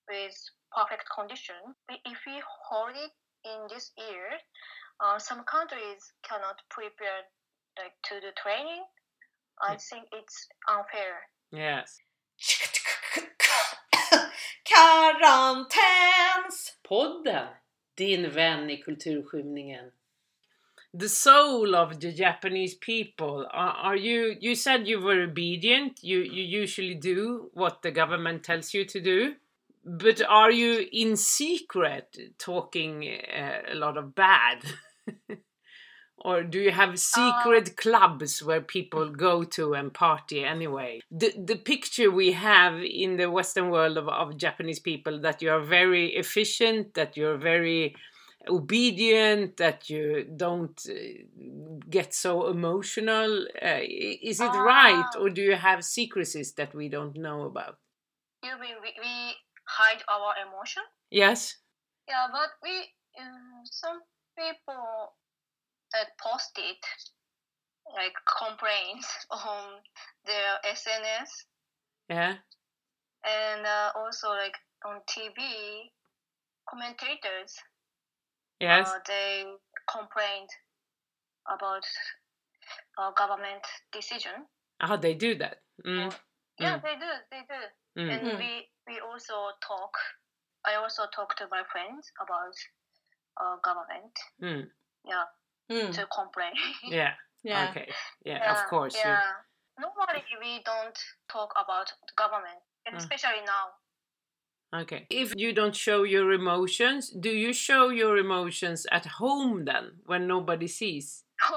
with 0.09 0.35
perfect 0.73 1.05
condition. 1.15 1.61
If 1.89 2.19
we 2.27 2.41
hold 2.69 2.97
it 2.97 3.13
in 3.45 3.67
this 3.69 3.93
year, 3.99 4.29
uh, 5.01 5.19
some 5.19 5.43
countries 5.45 6.13
cannot 6.23 6.61
prepare 6.69 7.25
like 7.79 7.95
to 8.05 8.15
the 8.21 8.33
training. 8.43 8.85
I 9.63 9.77
think 9.77 10.05
it's 10.13 10.49
unfair. 10.69 11.29
Yes. 11.53 11.99
Karantäns! 14.65 16.77
Podden! 16.89 17.49
Din 17.95 18.31
vän 18.31 18.71
i 18.71 18.83
kulturskymningen. 18.83 19.93
The 20.93 21.09
soul 21.09 21.75
of 21.75 22.01
the 22.01 22.13
Japanese 22.13 22.75
people. 22.75 23.47
Are, 23.53 23.73
are 23.73 23.97
you? 23.97 24.37
You 24.41 24.57
said 24.57 24.89
you 24.89 25.01
were 25.01 25.23
obedient. 25.23 26.03
You 26.03 26.23
you 26.23 26.43
usually 26.63 26.95
do 26.95 27.51
what 27.55 27.83
the 27.83 27.91
government 27.91 28.43
tells 28.43 28.75
you 28.75 28.85
to 28.87 29.01
do. 29.01 29.35
But 29.85 30.21
are 30.29 30.51
you 30.51 30.89
in 30.93 31.17
secret 31.17 32.19
talking 32.39 33.09
uh, 33.09 33.73
a 33.73 33.75
lot 33.75 33.97
of 33.97 34.15
bad? 34.15 34.65
or 36.19 36.43
do 36.43 36.59
you 36.61 36.71
have 36.71 36.99
secret 36.99 37.77
clubs 37.77 38.43
where 38.43 38.61
people 38.61 39.09
go 39.27 39.45
to 39.45 39.75
and 39.75 39.93
party 39.93 40.45
anyway? 40.45 41.01
The 41.11 41.33
the 41.37 41.57
picture 41.57 42.11
we 42.11 42.33
have 42.33 42.75
in 42.83 43.17
the 43.17 43.31
Western 43.31 43.71
world 43.71 43.97
of, 43.99 44.09
of 44.09 44.37
Japanese 44.37 44.81
people 44.81 45.21
that 45.21 45.43
you 45.43 45.51
are 45.51 45.61
very 45.61 46.15
efficient, 46.17 46.95
that 46.95 47.17
you're 47.17 47.39
very 47.39 47.95
obedient, 48.49 49.57
that 49.59 49.91
you 49.91 50.25
don't 50.37 50.79
uh, 50.89 50.95
get 51.89 52.15
so 52.15 52.49
emotional 52.49 53.47
uh, 53.63 53.81
is 53.83 54.41
it 54.41 54.55
right, 54.75 55.05
Ah. 55.15 55.19
or 55.21 55.29
do 55.31 55.43
you 55.43 55.57
have 55.57 55.85
secrecies 55.85 56.53
that 56.55 56.75
we 56.75 56.89
don't 56.89 57.17
know 57.17 57.43
about? 57.43 57.77
You 58.43 58.53
mean 58.59 58.77
we, 58.83 58.91
we 58.99 59.35
hide 59.65 60.03
our 60.09 60.33
emotion? 60.47 60.83
Yes. 61.11 61.57
Yeah, 62.09 62.27
but 62.33 62.51
we 62.63 62.75
um, 63.21 63.63
some 63.65 64.01
people 64.41 65.13
that 65.93 66.09
posted 66.19 66.77
like 67.95 68.15
complaints 68.39 69.27
on 69.31 69.81
their 70.27 70.59
SNS 70.65 71.47
Yeah. 72.09 72.37
and 73.25 73.67
uh, 73.67 73.93
also 73.97 74.29
like 74.31 74.57
on 74.85 75.01
TV 75.09 75.93
commentators. 76.69 77.57
Yes. 78.61 78.89
Uh, 78.89 78.99
they 79.07 79.45
complained 79.91 80.51
about 81.47 81.85
uh, 82.99 83.11
government 83.13 83.65
decision. 83.93 84.47
Ah, 84.81 84.97
they 84.97 85.15
do 85.15 85.35
that. 85.37 85.59
Mm. 85.85 86.13
Yeah, 86.59 86.77
Mm. 86.79 86.83
they 86.83 86.97
do. 86.97 87.13
They 87.31 87.43
do. 87.49 87.63
Mm. 88.01 88.11
And 88.13 88.23
Mm. 88.25 88.39
we 88.39 88.53
we 88.87 89.01
also 89.01 89.53
talk. 89.61 89.95
I 90.65 90.75
also 90.77 91.07
talk 91.15 91.37
to 91.37 91.49
my 91.51 91.65
friends 91.73 92.13
about 92.21 92.55
uh, 93.41 93.57
government. 93.65 94.15
Mm. 94.43 94.71
Yeah, 95.05 95.25
Mm, 95.71 95.93
to 95.95 96.07
complain. 96.07 96.53
Yeah. 96.85 97.15
yeah. 97.43 97.71
Okay. 97.71 97.89
Yeah. 98.25 98.53
Of 98.53 98.67
course. 98.69 98.95
you- 98.95 99.01
Yeah. 99.05 99.33
Normally 99.79 100.23
we 100.41 100.63
don't 100.65 100.99
talk 101.33 101.53
about 101.57 101.93
government, 102.17 102.61
and 102.87 102.95
Mm. 102.95 102.99
especially 102.99 103.43
now. 103.47 104.81
Okay. 104.83 105.07
If 105.11 105.33
you 105.37 105.53
don't 105.53 105.75
show 105.75 106.03
your 106.05 106.33
emotions, 106.33 107.11
do 107.11 107.31
you 107.31 107.53
show 107.53 107.89
your 107.89 108.17
emotions 108.19 108.87
at 108.93 109.07
home 109.19 109.65
then, 109.65 110.01
when 110.07 110.27
nobody 110.27 110.69
sees? 110.69 111.25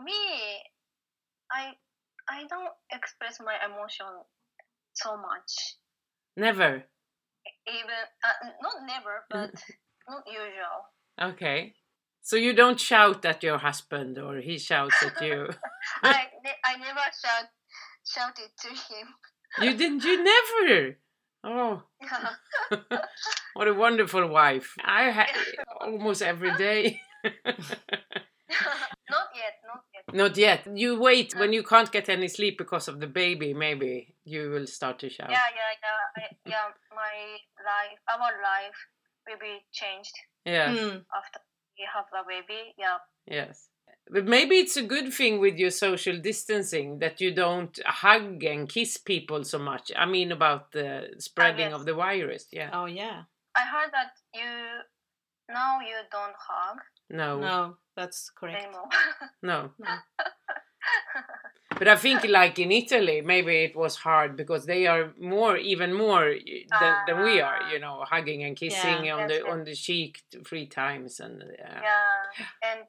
Me, 0.00 0.62
I 1.50 1.72
I 2.28 2.44
don't 2.48 2.72
express 2.92 3.40
my 3.40 3.56
emotion 3.64 4.06
so 4.94 5.16
much. 5.16 5.76
Never. 6.36 6.84
Even 7.66 8.00
uh, 8.24 8.48
not 8.62 8.74
never, 8.86 9.24
but 9.30 9.50
not 10.08 10.22
usual. 10.26 11.32
Okay. 11.32 11.74
So 12.22 12.36
you 12.36 12.52
don't 12.52 12.78
shout 12.78 13.24
at 13.24 13.42
your 13.42 13.58
husband 13.58 14.18
or 14.18 14.36
he 14.38 14.58
shouts 14.58 15.02
at 15.02 15.20
you. 15.22 15.48
I 16.02 16.26
I 16.64 16.76
never 16.76 17.00
shout 17.22 17.46
shouted 18.06 18.50
to 18.60 18.68
him. 18.68 19.08
you 19.60 19.76
didn't 19.76 20.04
you 20.04 20.22
never. 20.22 20.96
Oh, 21.44 21.82
what 23.54 23.68
a 23.68 23.74
wonderful 23.74 24.26
wife. 24.28 24.74
I 24.84 25.10
ha- 25.10 25.32
almost 25.80 26.20
every 26.20 26.54
day. 26.56 27.00
not 27.24 27.34
yet, 29.34 29.54
not 29.66 29.84
yet. 29.94 29.97
Not 30.12 30.36
yet. 30.36 30.66
You 30.74 31.00
wait 31.00 31.34
when 31.36 31.52
you 31.52 31.62
can't 31.62 31.90
get 31.92 32.08
any 32.08 32.28
sleep 32.28 32.58
because 32.58 32.88
of 32.88 33.00
the 33.00 33.06
baby, 33.06 33.52
maybe 33.52 34.14
you 34.24 34.50
will 34.50 34.66
start 34.66 34.98
to 35.00 35.10
shout. 35.10 35.30
Yeah, 35.30 35.48
yeah, 35.54 35.72
yeah, 35.82 36.22
I, 36.22 36.36
yeah. 36.46 36.68
My 36.94 37.36
life, 37.64 37.98
our 38.08 38.32
life, 38.42 38.78
will 39.26 39.38
be 39.38 39.60
changed 39.72 40.16
Yeah. 40.44 40.72
Mm, 40.72 41.04
after 41.16 41.40
we 41.78 41.86
have 41.94 42.06
a 42.12 42.26
baby. 42.26 42.74
Yeah. 42.78 42.98
Yes. 43.26 43.68
But 44.10 44.24
maybe 44.24 44.56
it's 44.56 44.76
a 44.76 44.82
good 44.82 45.12
thing 45.12 45.38
with 45.38 45.56
your 45.58 45.70
social 45.70 46.18
distancing 46.18 46.98
that 47.00 47.20
you 47.20 47.34
don't 47.34 47.78
hug 47.84 48.42
and 48.42 48.68
kiss 48.68 48.96
people 48.96 49.44
so 49.44 49.58
much. 49.58 49.92
I 49.94 50.06
mean, 50.06 50.32
about 50.32 50.72
the 50.72 51.10
spreading 51.18 51.74
of 51.74 51.84
the 51.84 51.92
virus. 51.92 52.46
Yeah. 52.50 52.70
Oh 52.72 52.86
yeah. 52.86 53.24
I 53.54 53.60
heard 53.60 53.90
that 53.92 54.12
you 54.34 54.50
now 55.50 55.80
you 55.80 55.96
don't 56.10 56.36
hug 56.38 56.78
No. 57.10 57.40
No, 57.40 57.76
that's 57.96 58.30
correct. 58.30 58.66
No. 58.72 58.88
No. 59.42 59.70
But 61.78 61.86
I 61.86 61.96
think, 61.96 62.24
like 62.24 62.58
in 62.58 62.72
Italy, 62.72 63.20
maybe 63.20 63.58
it 63.58 63.76
was 63.76 63.94
hard 63.94 64.36
because 64.36 64.66
they 64.66 64.86
are 64.86 65.12
more, 65.20 65.56
even 65.56 65.92
more 65.94 66.34
than, 66.80 66.94
than 67.06 67.22
we 67.22 67.40
are. 67.40 67.70
You 67.72 67.78
know, 67.78 68.04
hugging 68.08 68.42
and 68.42 68.56
kissing 68.56 69.04
Yeah. 69.04 69.16
on 69.16 69.28
the 69.28 69.34
yes. 69.34 69.42
on 69.48 69.64
the 69.64 69.74
cheek 69.74 70.22
three 70.46 70.66
times, 70.66 71.20
and 71.20 71.42
uh, 71.42 71.46
yeah, 71.58 72.70
and 72.72 72.80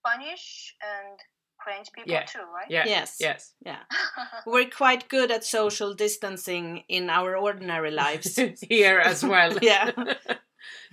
Spanish 0.00 0.74
and 0.82 1.18
French 1.62 1.90
people 1.94 2.12
Yeah. 2.12 2.24
too, 2.24 2.40
right? 2.54 2.66
yeah, 2.68 2.84
Yes. 2.86 3.16
yes. 3.18 3.54
Yeah. 3.64 3.82
We're 4.46 4.68
quite 4.68 5.08
good 5.08 5.30
at 5.30 5.44
social 5.44 5.94
distancing 5.94 6.84
in 6.88 7.08
our 7.08 7.36
ordinary 7.36 7.92
lives. 7.92 8.38
Here 8.68 8.98
as 8.98 9.24
well. 9.24 9.56
Yeah. 9.62 9.92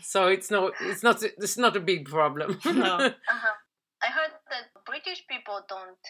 So 0.02 0.28
it's 0.28 0.50
no, 0.52 0.72
it's 0.82 1.04
not, 1.04 1.24
it's 1.24 1.58
not 1.58 1.76
a 1.76 1.80
big 1.80 2.06
problem. 2.10 2.60
No. 2.66 2.96
uh-huh. 3.34 3.56
I 4.04 4.08
heard 4.08 4.32
that 4.50 4.84
British 4.86 5.26
people 5.28 5.60
don't 5.70 6.04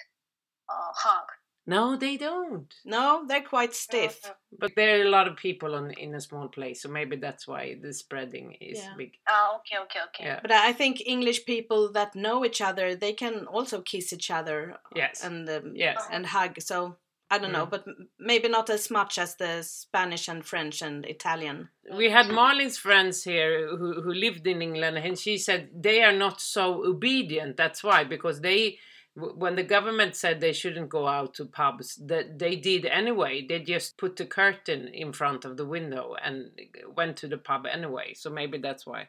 uh, 0.70 0.92
hug. 0.96 1.28
no, 1.68 1.96
they 1.98 2.18
don't. 2.18 2.74
No, 2.86 3.26
they're 3.28 3.44
quite 3.44 3.74
stiff. 3.74 4.20
But 4.60 4.72
there 4.76 5.00
are 5.00 5.04
a 5.04 5.10
lot 5.10 5.28
of 5.28 5.36
people 5.36 5.76
on 5.76 5.92
in 5.92 6.16
a 6.16 6.22
small 6.22 6.48
place, 6.48 6.82
so 6.82 6.90
maybe 6.90 7.18
that's 7.18 7.48
why 7.48 7.76
the 7.82 7.94
spreading 7.94 8.54
is 8.62 8.80
Yeah. 8.80 8.94
big. 8.98 9.12
Ah, 9.28 9.58
okay, 9.58 9.78
okay, 9.84 10.00
okay. 10.08 10.26
Yeah. 10.26 10.40
But 10.42 10.52
I 10.52 10.74
think 10.74 11.02
English 11.06 11.46
people 11.46 11.92
that 11.92 12.16
know 12.16 12.46
each 12.46 12.62
other, 12.62 12.96
they 12.96 13.14
can 13.14 13.46
also 13.48 13.82
kiss 13.82 14.14
each 14.14 14.32
other 14.32 14.78
Yes. 14.96 15.24
and 15.24 15.50
um, 15.50 15.74
Yes. 15.76 16.00
and 16.12 16.26
hug. 16.26 16.62
So 16.62 16.98
I 17.34 17.38
don't 17.40 17.54
know, 17.54 17.66
Mm. 17.66 17.70
but 17.76 17.86
maybe 18.20 18.50
not 18.50 18.70
as 18.70 18.92
much 18.92 19.18
as 19.18 19.36
the 19.36 19.64
Spanish 19.64 20.28
and 20.28 20.46
French 20.46 20.82
and 20.82 21.06
Italian. 21.06 21.70
we 22.02 22.10
had 22.10 22.28
Malin's 22.28 22.78
friends 22.78 23.24
here 23.24 23.70
who, 23.78 24.02
who 24.04 24.14
lived 24.14 24.46
in 24.46 24.62
England, 24.62 24.98
and 24.98 25.18
she 25.18 25.38
said 25.38 25.70
they 25.88 26.04
are 26.04 26.18
not 26.26 26.42
so 26.42 26.86
obedient. 26.86 27.56
That's 27.56 27.82
why, 27.84 28.04
because 28.04 28.42
they, 28.42 28.78
when 29.16 29.56
the 29.56 29.64
government 29.76 30.16
said 30.16 30.40
they 30.42 30.54
shouldn't 30.54 30.90
go 30.90 31.08
out 31.08 31.34
to 31.36 31.46
pubs, 31.46 31.96
that 32.08 32.38
they 32.38 32.56
did 32.58 32.86
anyway. 32.86 33.46
They 33.48 33.60
just 33.60 33.98
put 33.98 34.16
the 34.18 34.26
curtain 34.26 34.88
in 34.90 35.14
front 35.14 35.46
of 35.46 35.56
the 35.58 35.66
window 35.66 36.16
and 36.26 36.52
went 36.96 37.18
to 37.18 37.28
the 37.28 37.38
pub 37.38 37.66
anyway. 37.66 38.14
So 38.14 38.30
maybe 38.30 38.58
that's 38.58 38.86
why. 38.86 39.08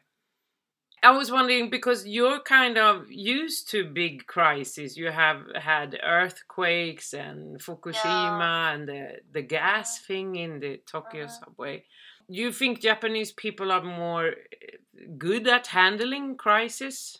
I 1.02 1.10
was 1.10 1.32
wondering 1.32 1.68
because 1.68 2.06
you're 2.06 2.40
kind 2.40 2.78
of 2.78 3.10
used 3.10 3.68
to 3.70 3.84
big 3.84 4.26
crises. 4.26 4.96
You 4.96 5.10
have 5.10 5.42
had 5.56 5.98
earthquakes 6.02 7.12
and 7.12 7.60
Fukushima 7.60 8.74
and 8.74 8.88
the, 8.88 9.20
the 9.32 9.42
gas 9.42 9.98
thing 9.98 10.36
in 10.36 10.60
the 10.60 10.78
Tokyo 10.86 11.24
Uh-huh. 11.24 11.32
subway. 11.32 11.84
Do 12.30 12.38
you 12.38 12.52
think 12.52 12.80
Japanese 12.80 13.32
people 13.32 13.72
are 13.72 13.82
more 13.82 14.26
eh, 14.28 14.76
good 15.18 15.48
at 15.48 15.66
handling 15.68 16.36
crises? 16.36 17.18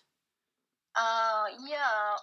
Uh, 0.95 1.47
yeah, 1.69 2.17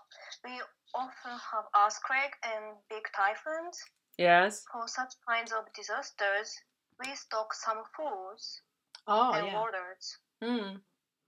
we 0.46 0.62
often 0.94 1.32
have 1.52 1.66
earthquake 1.76 2.36
and 2.44 2.76
big 2.90 3.04
typhoons. 3.16 3.78
Yes. 4.18 4.66
for 4.72 4.86
such 4.88 5.14
kinds 5.28 5.54
of 5.54 5.64
disasters, 5.74 6.60
we 7.00 7.16
stock 7.16 7.54
some 7.54 7.84
foods 7.96 8.62
Oh, 9.08 9.34
and 9.34 9.46
yeah. 9.48 9.54
waters 9.60 10.18
Mm. 10.44 10.82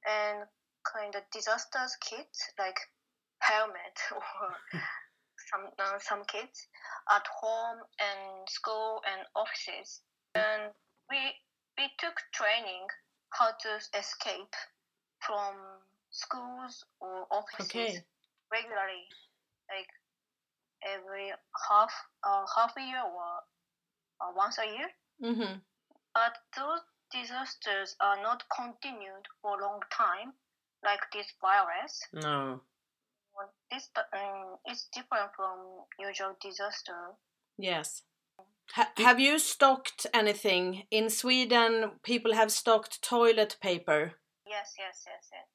And 0.08 0.48
kind 0.84 1.16
of 1.16 1.24
disasters 1.32 1.96
kits 2.02 2.50
like 2.60 2.80
helmet 3.42 3.98
or 4.12 4.56
some 5.50 5.70
uh, 5.80 6.00
some 6.00 6.24
kits 6.26 6.68
at 7.12 7.26
home 7.42 7.80
and 8.00 8.48
school 8.50 9.02
and 9.08 9.26
offices. 9.36 10.02
And 10.36 10.74
we 11.10 11.34
we 11.78 11.90
took 12.00 12.16
training 12.34 12.88
how 13.34 13.52
to 13.62 13.80
escape 13.98 14.54
from 15.26 15.56
schools 16.12 16.84
or 17.02 17.28
offices 17.32 18.02
Okay. 18.02 18.04
regularly, 18.52 19.08
like 19.70 19.88
every 20.84 21.32
half 21.70 21.94
uh, 22.24 22.46
half 22.56 22.74
a 22.78 22.82
year 22.82 23.02
or 23.04 23.42
uh, 24.22 24.32
once 24.36 24.58
a 24.60 24.66
year. 24.66 24.90
hmm 25.22 25.62
But 26.14 26.38
those 26.56 26.82
disasters 27.12 27.96
are 28.00 28.22
not 28.22 28.44
continued 28.56 29.26
for 29.42 29.60
a 29.60 29.64
long 29.64 29.80
time, 29.92 30.34
like 30.84 31.02
this 31.14 31.28
virus. 31.42 32.02
No. 32.14 32.62
Well, 33.36 33.54
This 33.72 33.90
um, 34.14 34.58
is 34.70 34.88
different 34.94 35.32
from 35.36 35.86
usual 36.00 36.36
disaster. 36.42 37.16
Yes. 37.58 38.04
Ha- 38.74 38.92
have 38.98 39.20
you 39.20 39.40
stocked 39.40 40.08
anything 40.14 40.84
in 40.92 41.10
Sweden? 41.10 41.92
People 42.04 42.34
have 42.34 42.52
stocked 42.52 43.02
toilet 43.02 43.58
paper. 43.62 44.14
Yes, 44.48 44.74
yes, 44.78 45.04
yes, 45.06 45.30
yes. 45.32 45.48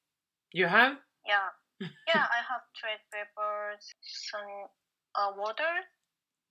You 0.53 0.67
have? 0.67 0.97
Yeah, 1.25 1.49
yeah. 2.07 2.25
I 2.31 2.41
have 2.49 2.61
trade 2.79 3.01
papers, 3.11 3.91
some 4.01 4.69
uh, 5.15 5.31
water, 5.35 5.73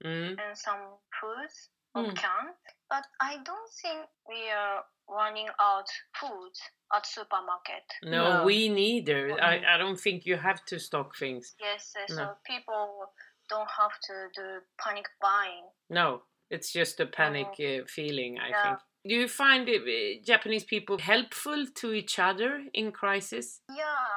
Mm. 0.04 0.36
and 0.38 0.52
some 0.58 0.98
foods 1.18 1.70
of 1.96 2.04
Mm. 2.06 2.16
cans. 2.16 2.56
But 2.88 3.04
I 3.20 3.38
don't 3.38 3.70
think 3.82 4.06
we 4.28 4.50
are 4.50 4.84
running 5.08 5.48
out 5.58 5.88
food 6.20 6.52
at 6.94 7.06
supermarket. 7.06 7.84
No, 8.02 8.38
No. 8.38 8.44
we 8.44 8.68
neither. 8.68 9.20
I, 9.42 9.74
I 9.74 9.76
don't 9.78 9.98
think 9.98 10.24
you 10.26 10.36
have 10.36 10.64
to 10.66 10.78
stock 10.78 11.16
things. 11.16 11.54
Yes, 11.58 11.94
uh, 11.96 12.06
so 12.06 12.14
No. 12.14 12.36
people 12.44 13.12
don't 13.48 13.70
have 13.70 13.98
to 14.08 14.14
do 14.34 14.60
panic 14.78 15.06
buying. 15.20 15.64
No, 15.90 16.22
it's 16.50 16.72
just 16.72 17.00
a 17.00 17.06
panic 17.06 17.48
uh, 17.60 17.84
feeling, 17.86 18.38
I 18.38 18.48
Yeah. 18.50 18.62
think. 18.62 18.78
Do 19.08 19.14
you 19.14 19.28
find 19.28 19.68
uh, 19.68 19.78
Japanese 20.24 20.64
people 20.64 20.98
helpful 20.98 21.66
to 21.80 21.92
each 21.92 22.18
other 22.18 22.64
in 22.72 22.90
crisis? 22.92 23.62
Yeah, 23.68 24.08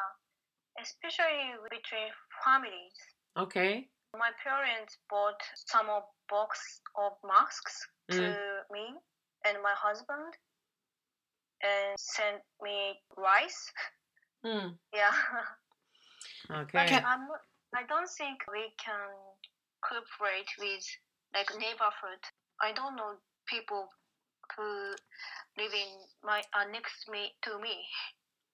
especially 0.81 1.53
between 1.69 2.09
families. 2.43 2.97
Okay. 3.37 3.89
My 4.17 4.31
parents 4.43 4.97
bought 5.09 5.39
some 5.53 5.87
box 6.29 6.81
of 6.97 7.13
masks 7.25 7.87
to 8.11 8.21
me 8.71 8.95
and 9.45 9.57
my 9.61 9.73
husband 9.75 10.33
and 11.61 11.99
sent 11.99 12.41
me 12.61 12.99
rice. 13.17 13.71
Mm. 14.45 14.75
Yeah. 14.93 15.11
Okay. 16.49 16.89
but 16.89 17.03
I'm 17.05 17.27
I 17.75 17.83
don't 17.87 18.09
think 18.09 18.39
we 18.51 18.73
can 18.83 19.13
cooperate 19.83 20.49
with 20.57 20.85
like 21.35 21.51
neighborhood. 21.59 22.21
I 22.61 22.71
don't 22.73 22.95
know 22.95 23.13
people 23.45 23.89
who 24.57 24.95
live 25.61 25.73
in 25.73 25.91
my 26.23 26.41
uh, 26.57 26.65
next 26.71 27.07
me 27.11 27.31
to 27.43 27.59
me. 27.59 27.77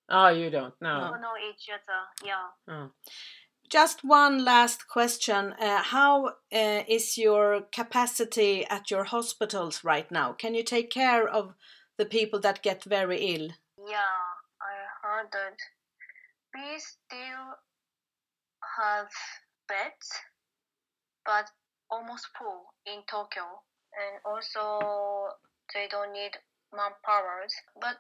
Oh, 0.09 0.27
you 0.29 0.49
don't? 0.49 0.73
No. 0.81 0.99
Don't 0.99 1.21
know 1.21 1.37
each 1.49 1.69
other. 1.71 2.01
Yeah. 2.25 2.49
Oh. 2.67 2.91
Just 3.69 4.03
one 4.03 4.45
last 4.45 4.87
question. 4.87 5.53
Uh, 5.53 5.81
how 5.81 6.27
uh, 6.53 6.83
is 6.87 7.17
your 7.17 7.61
capacity 7.71 8.65
at 8.67 8.91
your 8.91 9.05
hospitals 9.05 9.83
right 9.83 10.09
now? 10.11 10.33
Can 10.33 10.53
you 10.53 10.63
take 10.63 10.91
care 10.91 11.27
of 11.27 11.55
the 11.97 12.05
people 12.05 12.39
that 12.41 12.61
get 12.61 12.83
very 12.83 13.17
ill? 13.17 13.49
Yeah, 13.87 14.21
I 14.61 14.75
heard 15.01 15.31
that 15.31 15.57
we 16.53 16.79
still 16.79 17.57
have 18.77 19.07
beds, 19.67 20.11
but 21.25 21.49
almost 21.89 22.27
full 22.37 22.73
in 22.85 23.01
Tokyo, 23.09 23.63
and 23.97 24.21
also 24.25 25.33
they 25.73 25.87
don't 25.89 26.13
need 26.13 26.37
manpowers. 26.71 27.53
But 27.81 27.97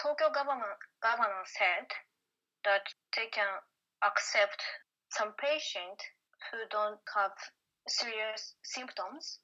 Tokyo 0.00 0.30
government 0.32 0.78
governor 1.02 1.42
said 1.58 1.86
that 2.64 2.86
they 3.16 3.26
can 3.32 3.48
accept 4.06 4.62
some 5.10 5.32
patients 5.38 6.04
who 6.50 6.58
don't 6.70 7.00
have 7.14 7.32
serious 7.88 8.54
symptoms 8.62 9.40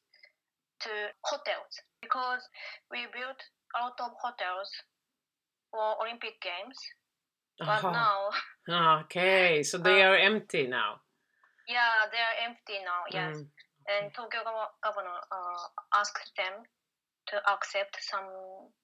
to 0.80 0.90
hotels 1.24 1.72
because 2.02 2.42
we 2.90 3.06
built 3.12 3.40
a 3.76 3.82
lot 3.82 3.98
of 4.00 4.10
hotels 4.20 4.70
for 5.70 5.96
Olympic 6.02 6.40
Games, 6.40 6.78
but 7.58 7.84
Oh, 7.84 7.90
now, 7.92 9.00
Okay, 9.00 9.62
so 9.68 9.78
they 9.78 10.02
Uh, 10.02 10.10
are 10.10 10.16
empty 10.16 10.66
now. 10.66 11.00
yeah, 11.68 12.06
they 12.12 12.18
are 12.20 12.36
empty 12.48 12.78
now. 12.84 13.02
Yes, 13.10 13.36
Mm. 13.36 13.50
and 13.88 14.14
Tokyo 14.14 14.42
gov- 14.44 14.72
uh, 14.82 15.68
asked 15.94 16.32
them 16.36 16.64
to 17.26 17.36
accept 17.50 17.96
some 18.00 18.28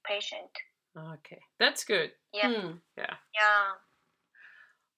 patient. 0.04 0.50
Okay, 0.96 1.40
that's 1.58 1.84
good. 1.84 2.12
Yeah, 2.32 2.48
Hmm. 2.48 2.78
Yeah. 2.96 3.16
yeah, 3.34 3.74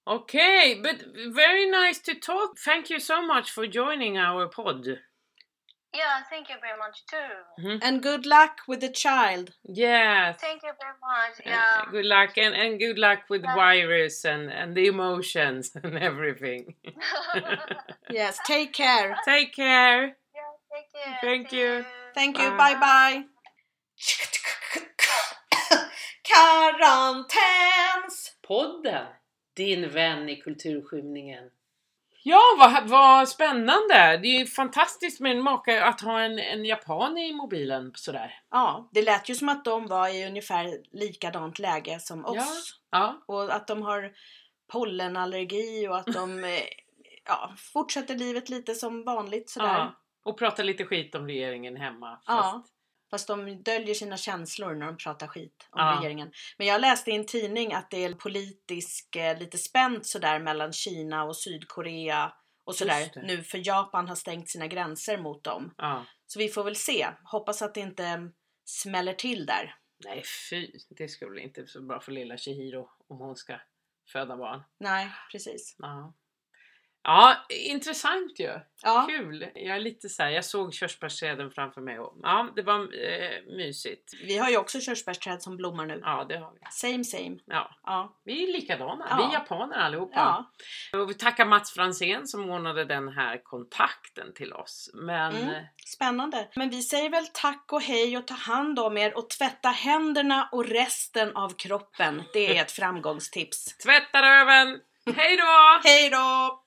Okay, 0.07 0.79
but 0.81 1.03
very 1.33 1.69
nice 1.69 1.99
to 1.99 2.13
talk. 2.13 2.57
Thank 2.59 2.89
you 2.89 2.99
so 2.99 3.25
much 3.25 3.49
for 3.49 3.65
joining 3.67 4.17
our 4.17 4.47
pod. 4.47 4.85
yeah. 5.93 6.21
Thank 6.29 6.49
you 6.49 6.55
very 6.61 6.77
much 6.77 6.97
too. 7.09 7.79
And 7.81 8.03
good 8.03 8.25
luck 8.25 8.57
with 8.67 8.81
the 8.81 8.89
child. 8.89 9.53
Yeah. 9.63 10.33
Thank 10.33 10.61
you 10.63 10.71
very 10.79 10.97
much. 11.01 11.39
uh, 11.39 11.49
Yeah, 11.49 11.91
Good 11.91 12.05
luck 12.05 12.37
and, 12.37 12.53
and 12.53 12.77
good 12.79 12.99
luck 12.99 13.21
with 13.29 13.41
the 13.41 13.47
Yeah. 13.47 13.55
virus 13.55 14.25
and, 14.25 14.51
and 14.51 14.75
the 14.75 14.85
emotions 14.87 15.71
and 15.83 15.97
everything. 15.97 16.75
Yes, 18.09 18.37
take 18.45 18.73
care. 18.73 19.17
Take 19.25 19.53
care. 19.55 20.01
yeah. 20.35 20.51
Take 20.73 20.89
care. 20.93 21.17
Thank 21.21 21.49
See 21.49 21.59
you. 21.59 21.85
Thank 22.13 22.37
you. 22.37 22.49
Bye. 22.51 22.75
Bye 22.75 22.79
bye. 22.79 23.25
Din 29.55 29.89
vän 29.89 30.29
i 30.29 30.35
kulturskymningen. 30.35 31.49
Ja, 32.27 32.41
vad, 32.59 32.89
vad 32.89 33.29
spännande! 33.29 34.19
Det 34.21 34.27
är 34.27 34.39
ju 34.39 34.45
fantastiskt 34.45 35.19
med 35.19 35.31
en 35.31 35.41
maka 35.43 35.85
att 35.85 36.01
ha 36.01 36.21
en, 36.21 36.39
en 36.39 36.65
japan 36.65 37.17
i 37.17 37.33
mobilen 37.33 37.91
sådär. 37.95 38.39
Ja, 38.51 38.89
det 38.91 39.01
lät 39.01 39.29
ju 39.29 39.35
som 39.35 39.49
att 39.49 39.65
de 39.65 39.87
var 39.87 40.15
i 40.15 40.27
ungefär 40.27 40.77
likadant 40.91 41.59
läge 41.59 41.99
som 41.99 42.25
oss. 42.25 42.79
Ja, 42.91 43.23
Och 43.25 43.55
att 43.55 43.67
de 43.67 43.81
har 43.81 44.13
pollenallergi 44.71 45.87
och 45.87 45.97
att 45.97 46.05
de 46.05 46.43
eh, 46.43 46.49
ja, 47.25 47.53
fortsätter 47.57 48.15
livet 48.15 48.49
lite 48.49 48.75
som 48.75 49.03
vanligt 49.03 49.49
sådär. 49.49 49.67
ja. 49.67 49.95
Och 50.23 50.37
prata 50.37 50.63
lite 50.63 50.85
skit 50.85 51.15
om 51.15 51.27
regeringen 51.27 51.75
hemma. 51.75 52.19
Ja. 52.25 52.63
Fast, 53.15 53.27
de 53.27 53.63
döljer 53.63 53.95
sina 53.95 54.17
känslor 54.17 54.75
när 54.75 54.85
de 54.85 54.97
pratar 54.97 55.27
skit 55.27 55.67
om 55.71 55.79
Ja. 55.81 55.97
regeringen. 55.99 56.31
Men 56.57 56.67
jag 56.67 56.81
läste 56.81 57.11
i 57.11 57.15
en 57.15 57.25
tidning 57.25 57.73
att 57.73 57.91
det 57.91 58.03
är 58.03 58.13
politiskt 58.13 59.15
eh, 59.15 59.39
lite 59.39 59.57
spänt 59.57 60.05
sådär 60.05 60.39
mellan 60.39 60.73
Kina 60.73 61.23
och 61.23 61.37
Sydkorea 61.37 62.33
och 62.65 62.75
sådär. 62.75 63.11
Nu 63.15 63.43
för 63.43 63.67
Japan 63.67 64.07
har 64.07 64.15
stängt 64.15 64.49
sina 64.49 64.67
gränser 64.67 65.17
mot 65.17 65.43
dem. 65.43 65.73
ja. 65.77 66.05
Så 66.27 66.39
vi 66.39 66.49
får 66.49 66.63
väl 66.63 66.75
se. 66.75 67.07
Hoppas 67.23 67.61
att 67.61 67.73
det 67.73 67.79
inte 67.79 68.31
smäller 68.65 69.13
till 69.13 69.45
där. 69.45 69.75
Nej 70.05 70.23
fy, 70.49 70.71
det 70.89 71.07
skulle 71.07 71.41
inte 71.41 71.67
så 71.67 71.81
bra 71.81 71.99
för 71.99 72.11
lilla 72.11 72.37
Chihiro 72.37 72.89
om 73.07 73.17
hon 73.17 73.35
ska 73.35 73.59
föda 74.11 74.37
barn. 74.37 74.63
Nej, 74.79 75.11
precis. 75.31 75.75
Ja, 75.79 76.13
ja 77.05 77.35
intressant 77.49 78.39
ju. 78.39 78.59
Ja, 78.83 79.05
Kul! 79.09 79.47
Jag 79.55 79.75
är 79.75 79.79
lite 79.79 80.09
så 80.09 80.23
här, 80.23 80.29
jag 80.29 80.45
såg 80.45 80.73
körsbärsträden 80.73 81.51
framför 81.51 81.81
mig 81.81 81.99
och 81.99 82.17
ja, 82.23 82.47
det 82.55 82.61
var 82.61 82.79
eh, 82.79 83.55
mysigt. 83.57 84.13
vi 84.23 84.37
har 84.37 84.49
ju 84.49 84.57
också 84.57 84.79
körsbärsträd 84.79 85.41
som 85.41 85.57
blommar 85.57 85.85
nu. 85.85 85.99
Ja, 86.03 86.25
det 86.29 86.37
har 86.37 86.51
vi. 86.51 86.59
Same 86.71 87.03
same. 87.03 87.37
Ja, 87.45 87.71
Ja. 87.83 88.15
vi 88.25 88.43
är 88.43 88.53
likadana. 88.53 89.07
Ja. 89.09 89.17
Vi 89.17 89.23
är 89.23 89.33
japaner 89.33 89.77
allihopa. 89.77 90.45
ja. 90.91 90.99
Och 90.99 91.09
vi 91.09 91.13
tackar 91.13 91.45
Mats 91.45 91.71
Fransén 91.73 92.27
som 92.27 92.49
ordnade 92.49 92.85
den 92.85 93.07
här 93.07 93.43
kontakten 93.43 94.33
till 94.33 94.53
oss. 94.53 94.89
Men 94.93 95.35
Mm. 95.35 95.49
eh, 95.49 95.61
Spännande. 95.85 96.47
Men 96.55 96.69
vi 96.69 96.81
säger 96.81 97.09
väl 97.09 97.27
tack 97.33 97.69
och 97.71 97.81
hej 97.81 98.17
och 98.17 98.27
ta 98.27 98.33
hand 98.33 98.79
om 98.79 98.97
er 98.97 99.17
och 99.17 99.29
tvätta 99.29 99.69
händerna 99.69 100.49
och 100.51 100.65
resten 100.65 101.35
av 101.35 101.49
kroppen. 101.49 102.23
Det 102.33 102.57
är 102.57 102.61
ett 102.61 102.71
framgångstips. 102.71 103.77
tvätta 103.77 104.21
röven! 104.21 104.79
Hej 105.15 105.37
då! 105.37 105.79
Hej 105.83 106.09
då! 106.09 106.61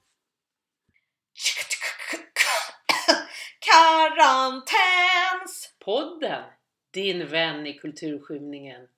Karantäns! 3.66 5.74
Podden, 5.84 6.44
din 6.90 7.26
vän 7.26 7.66
i 7.66 7.78
kulturskymningen. 7.78 8.88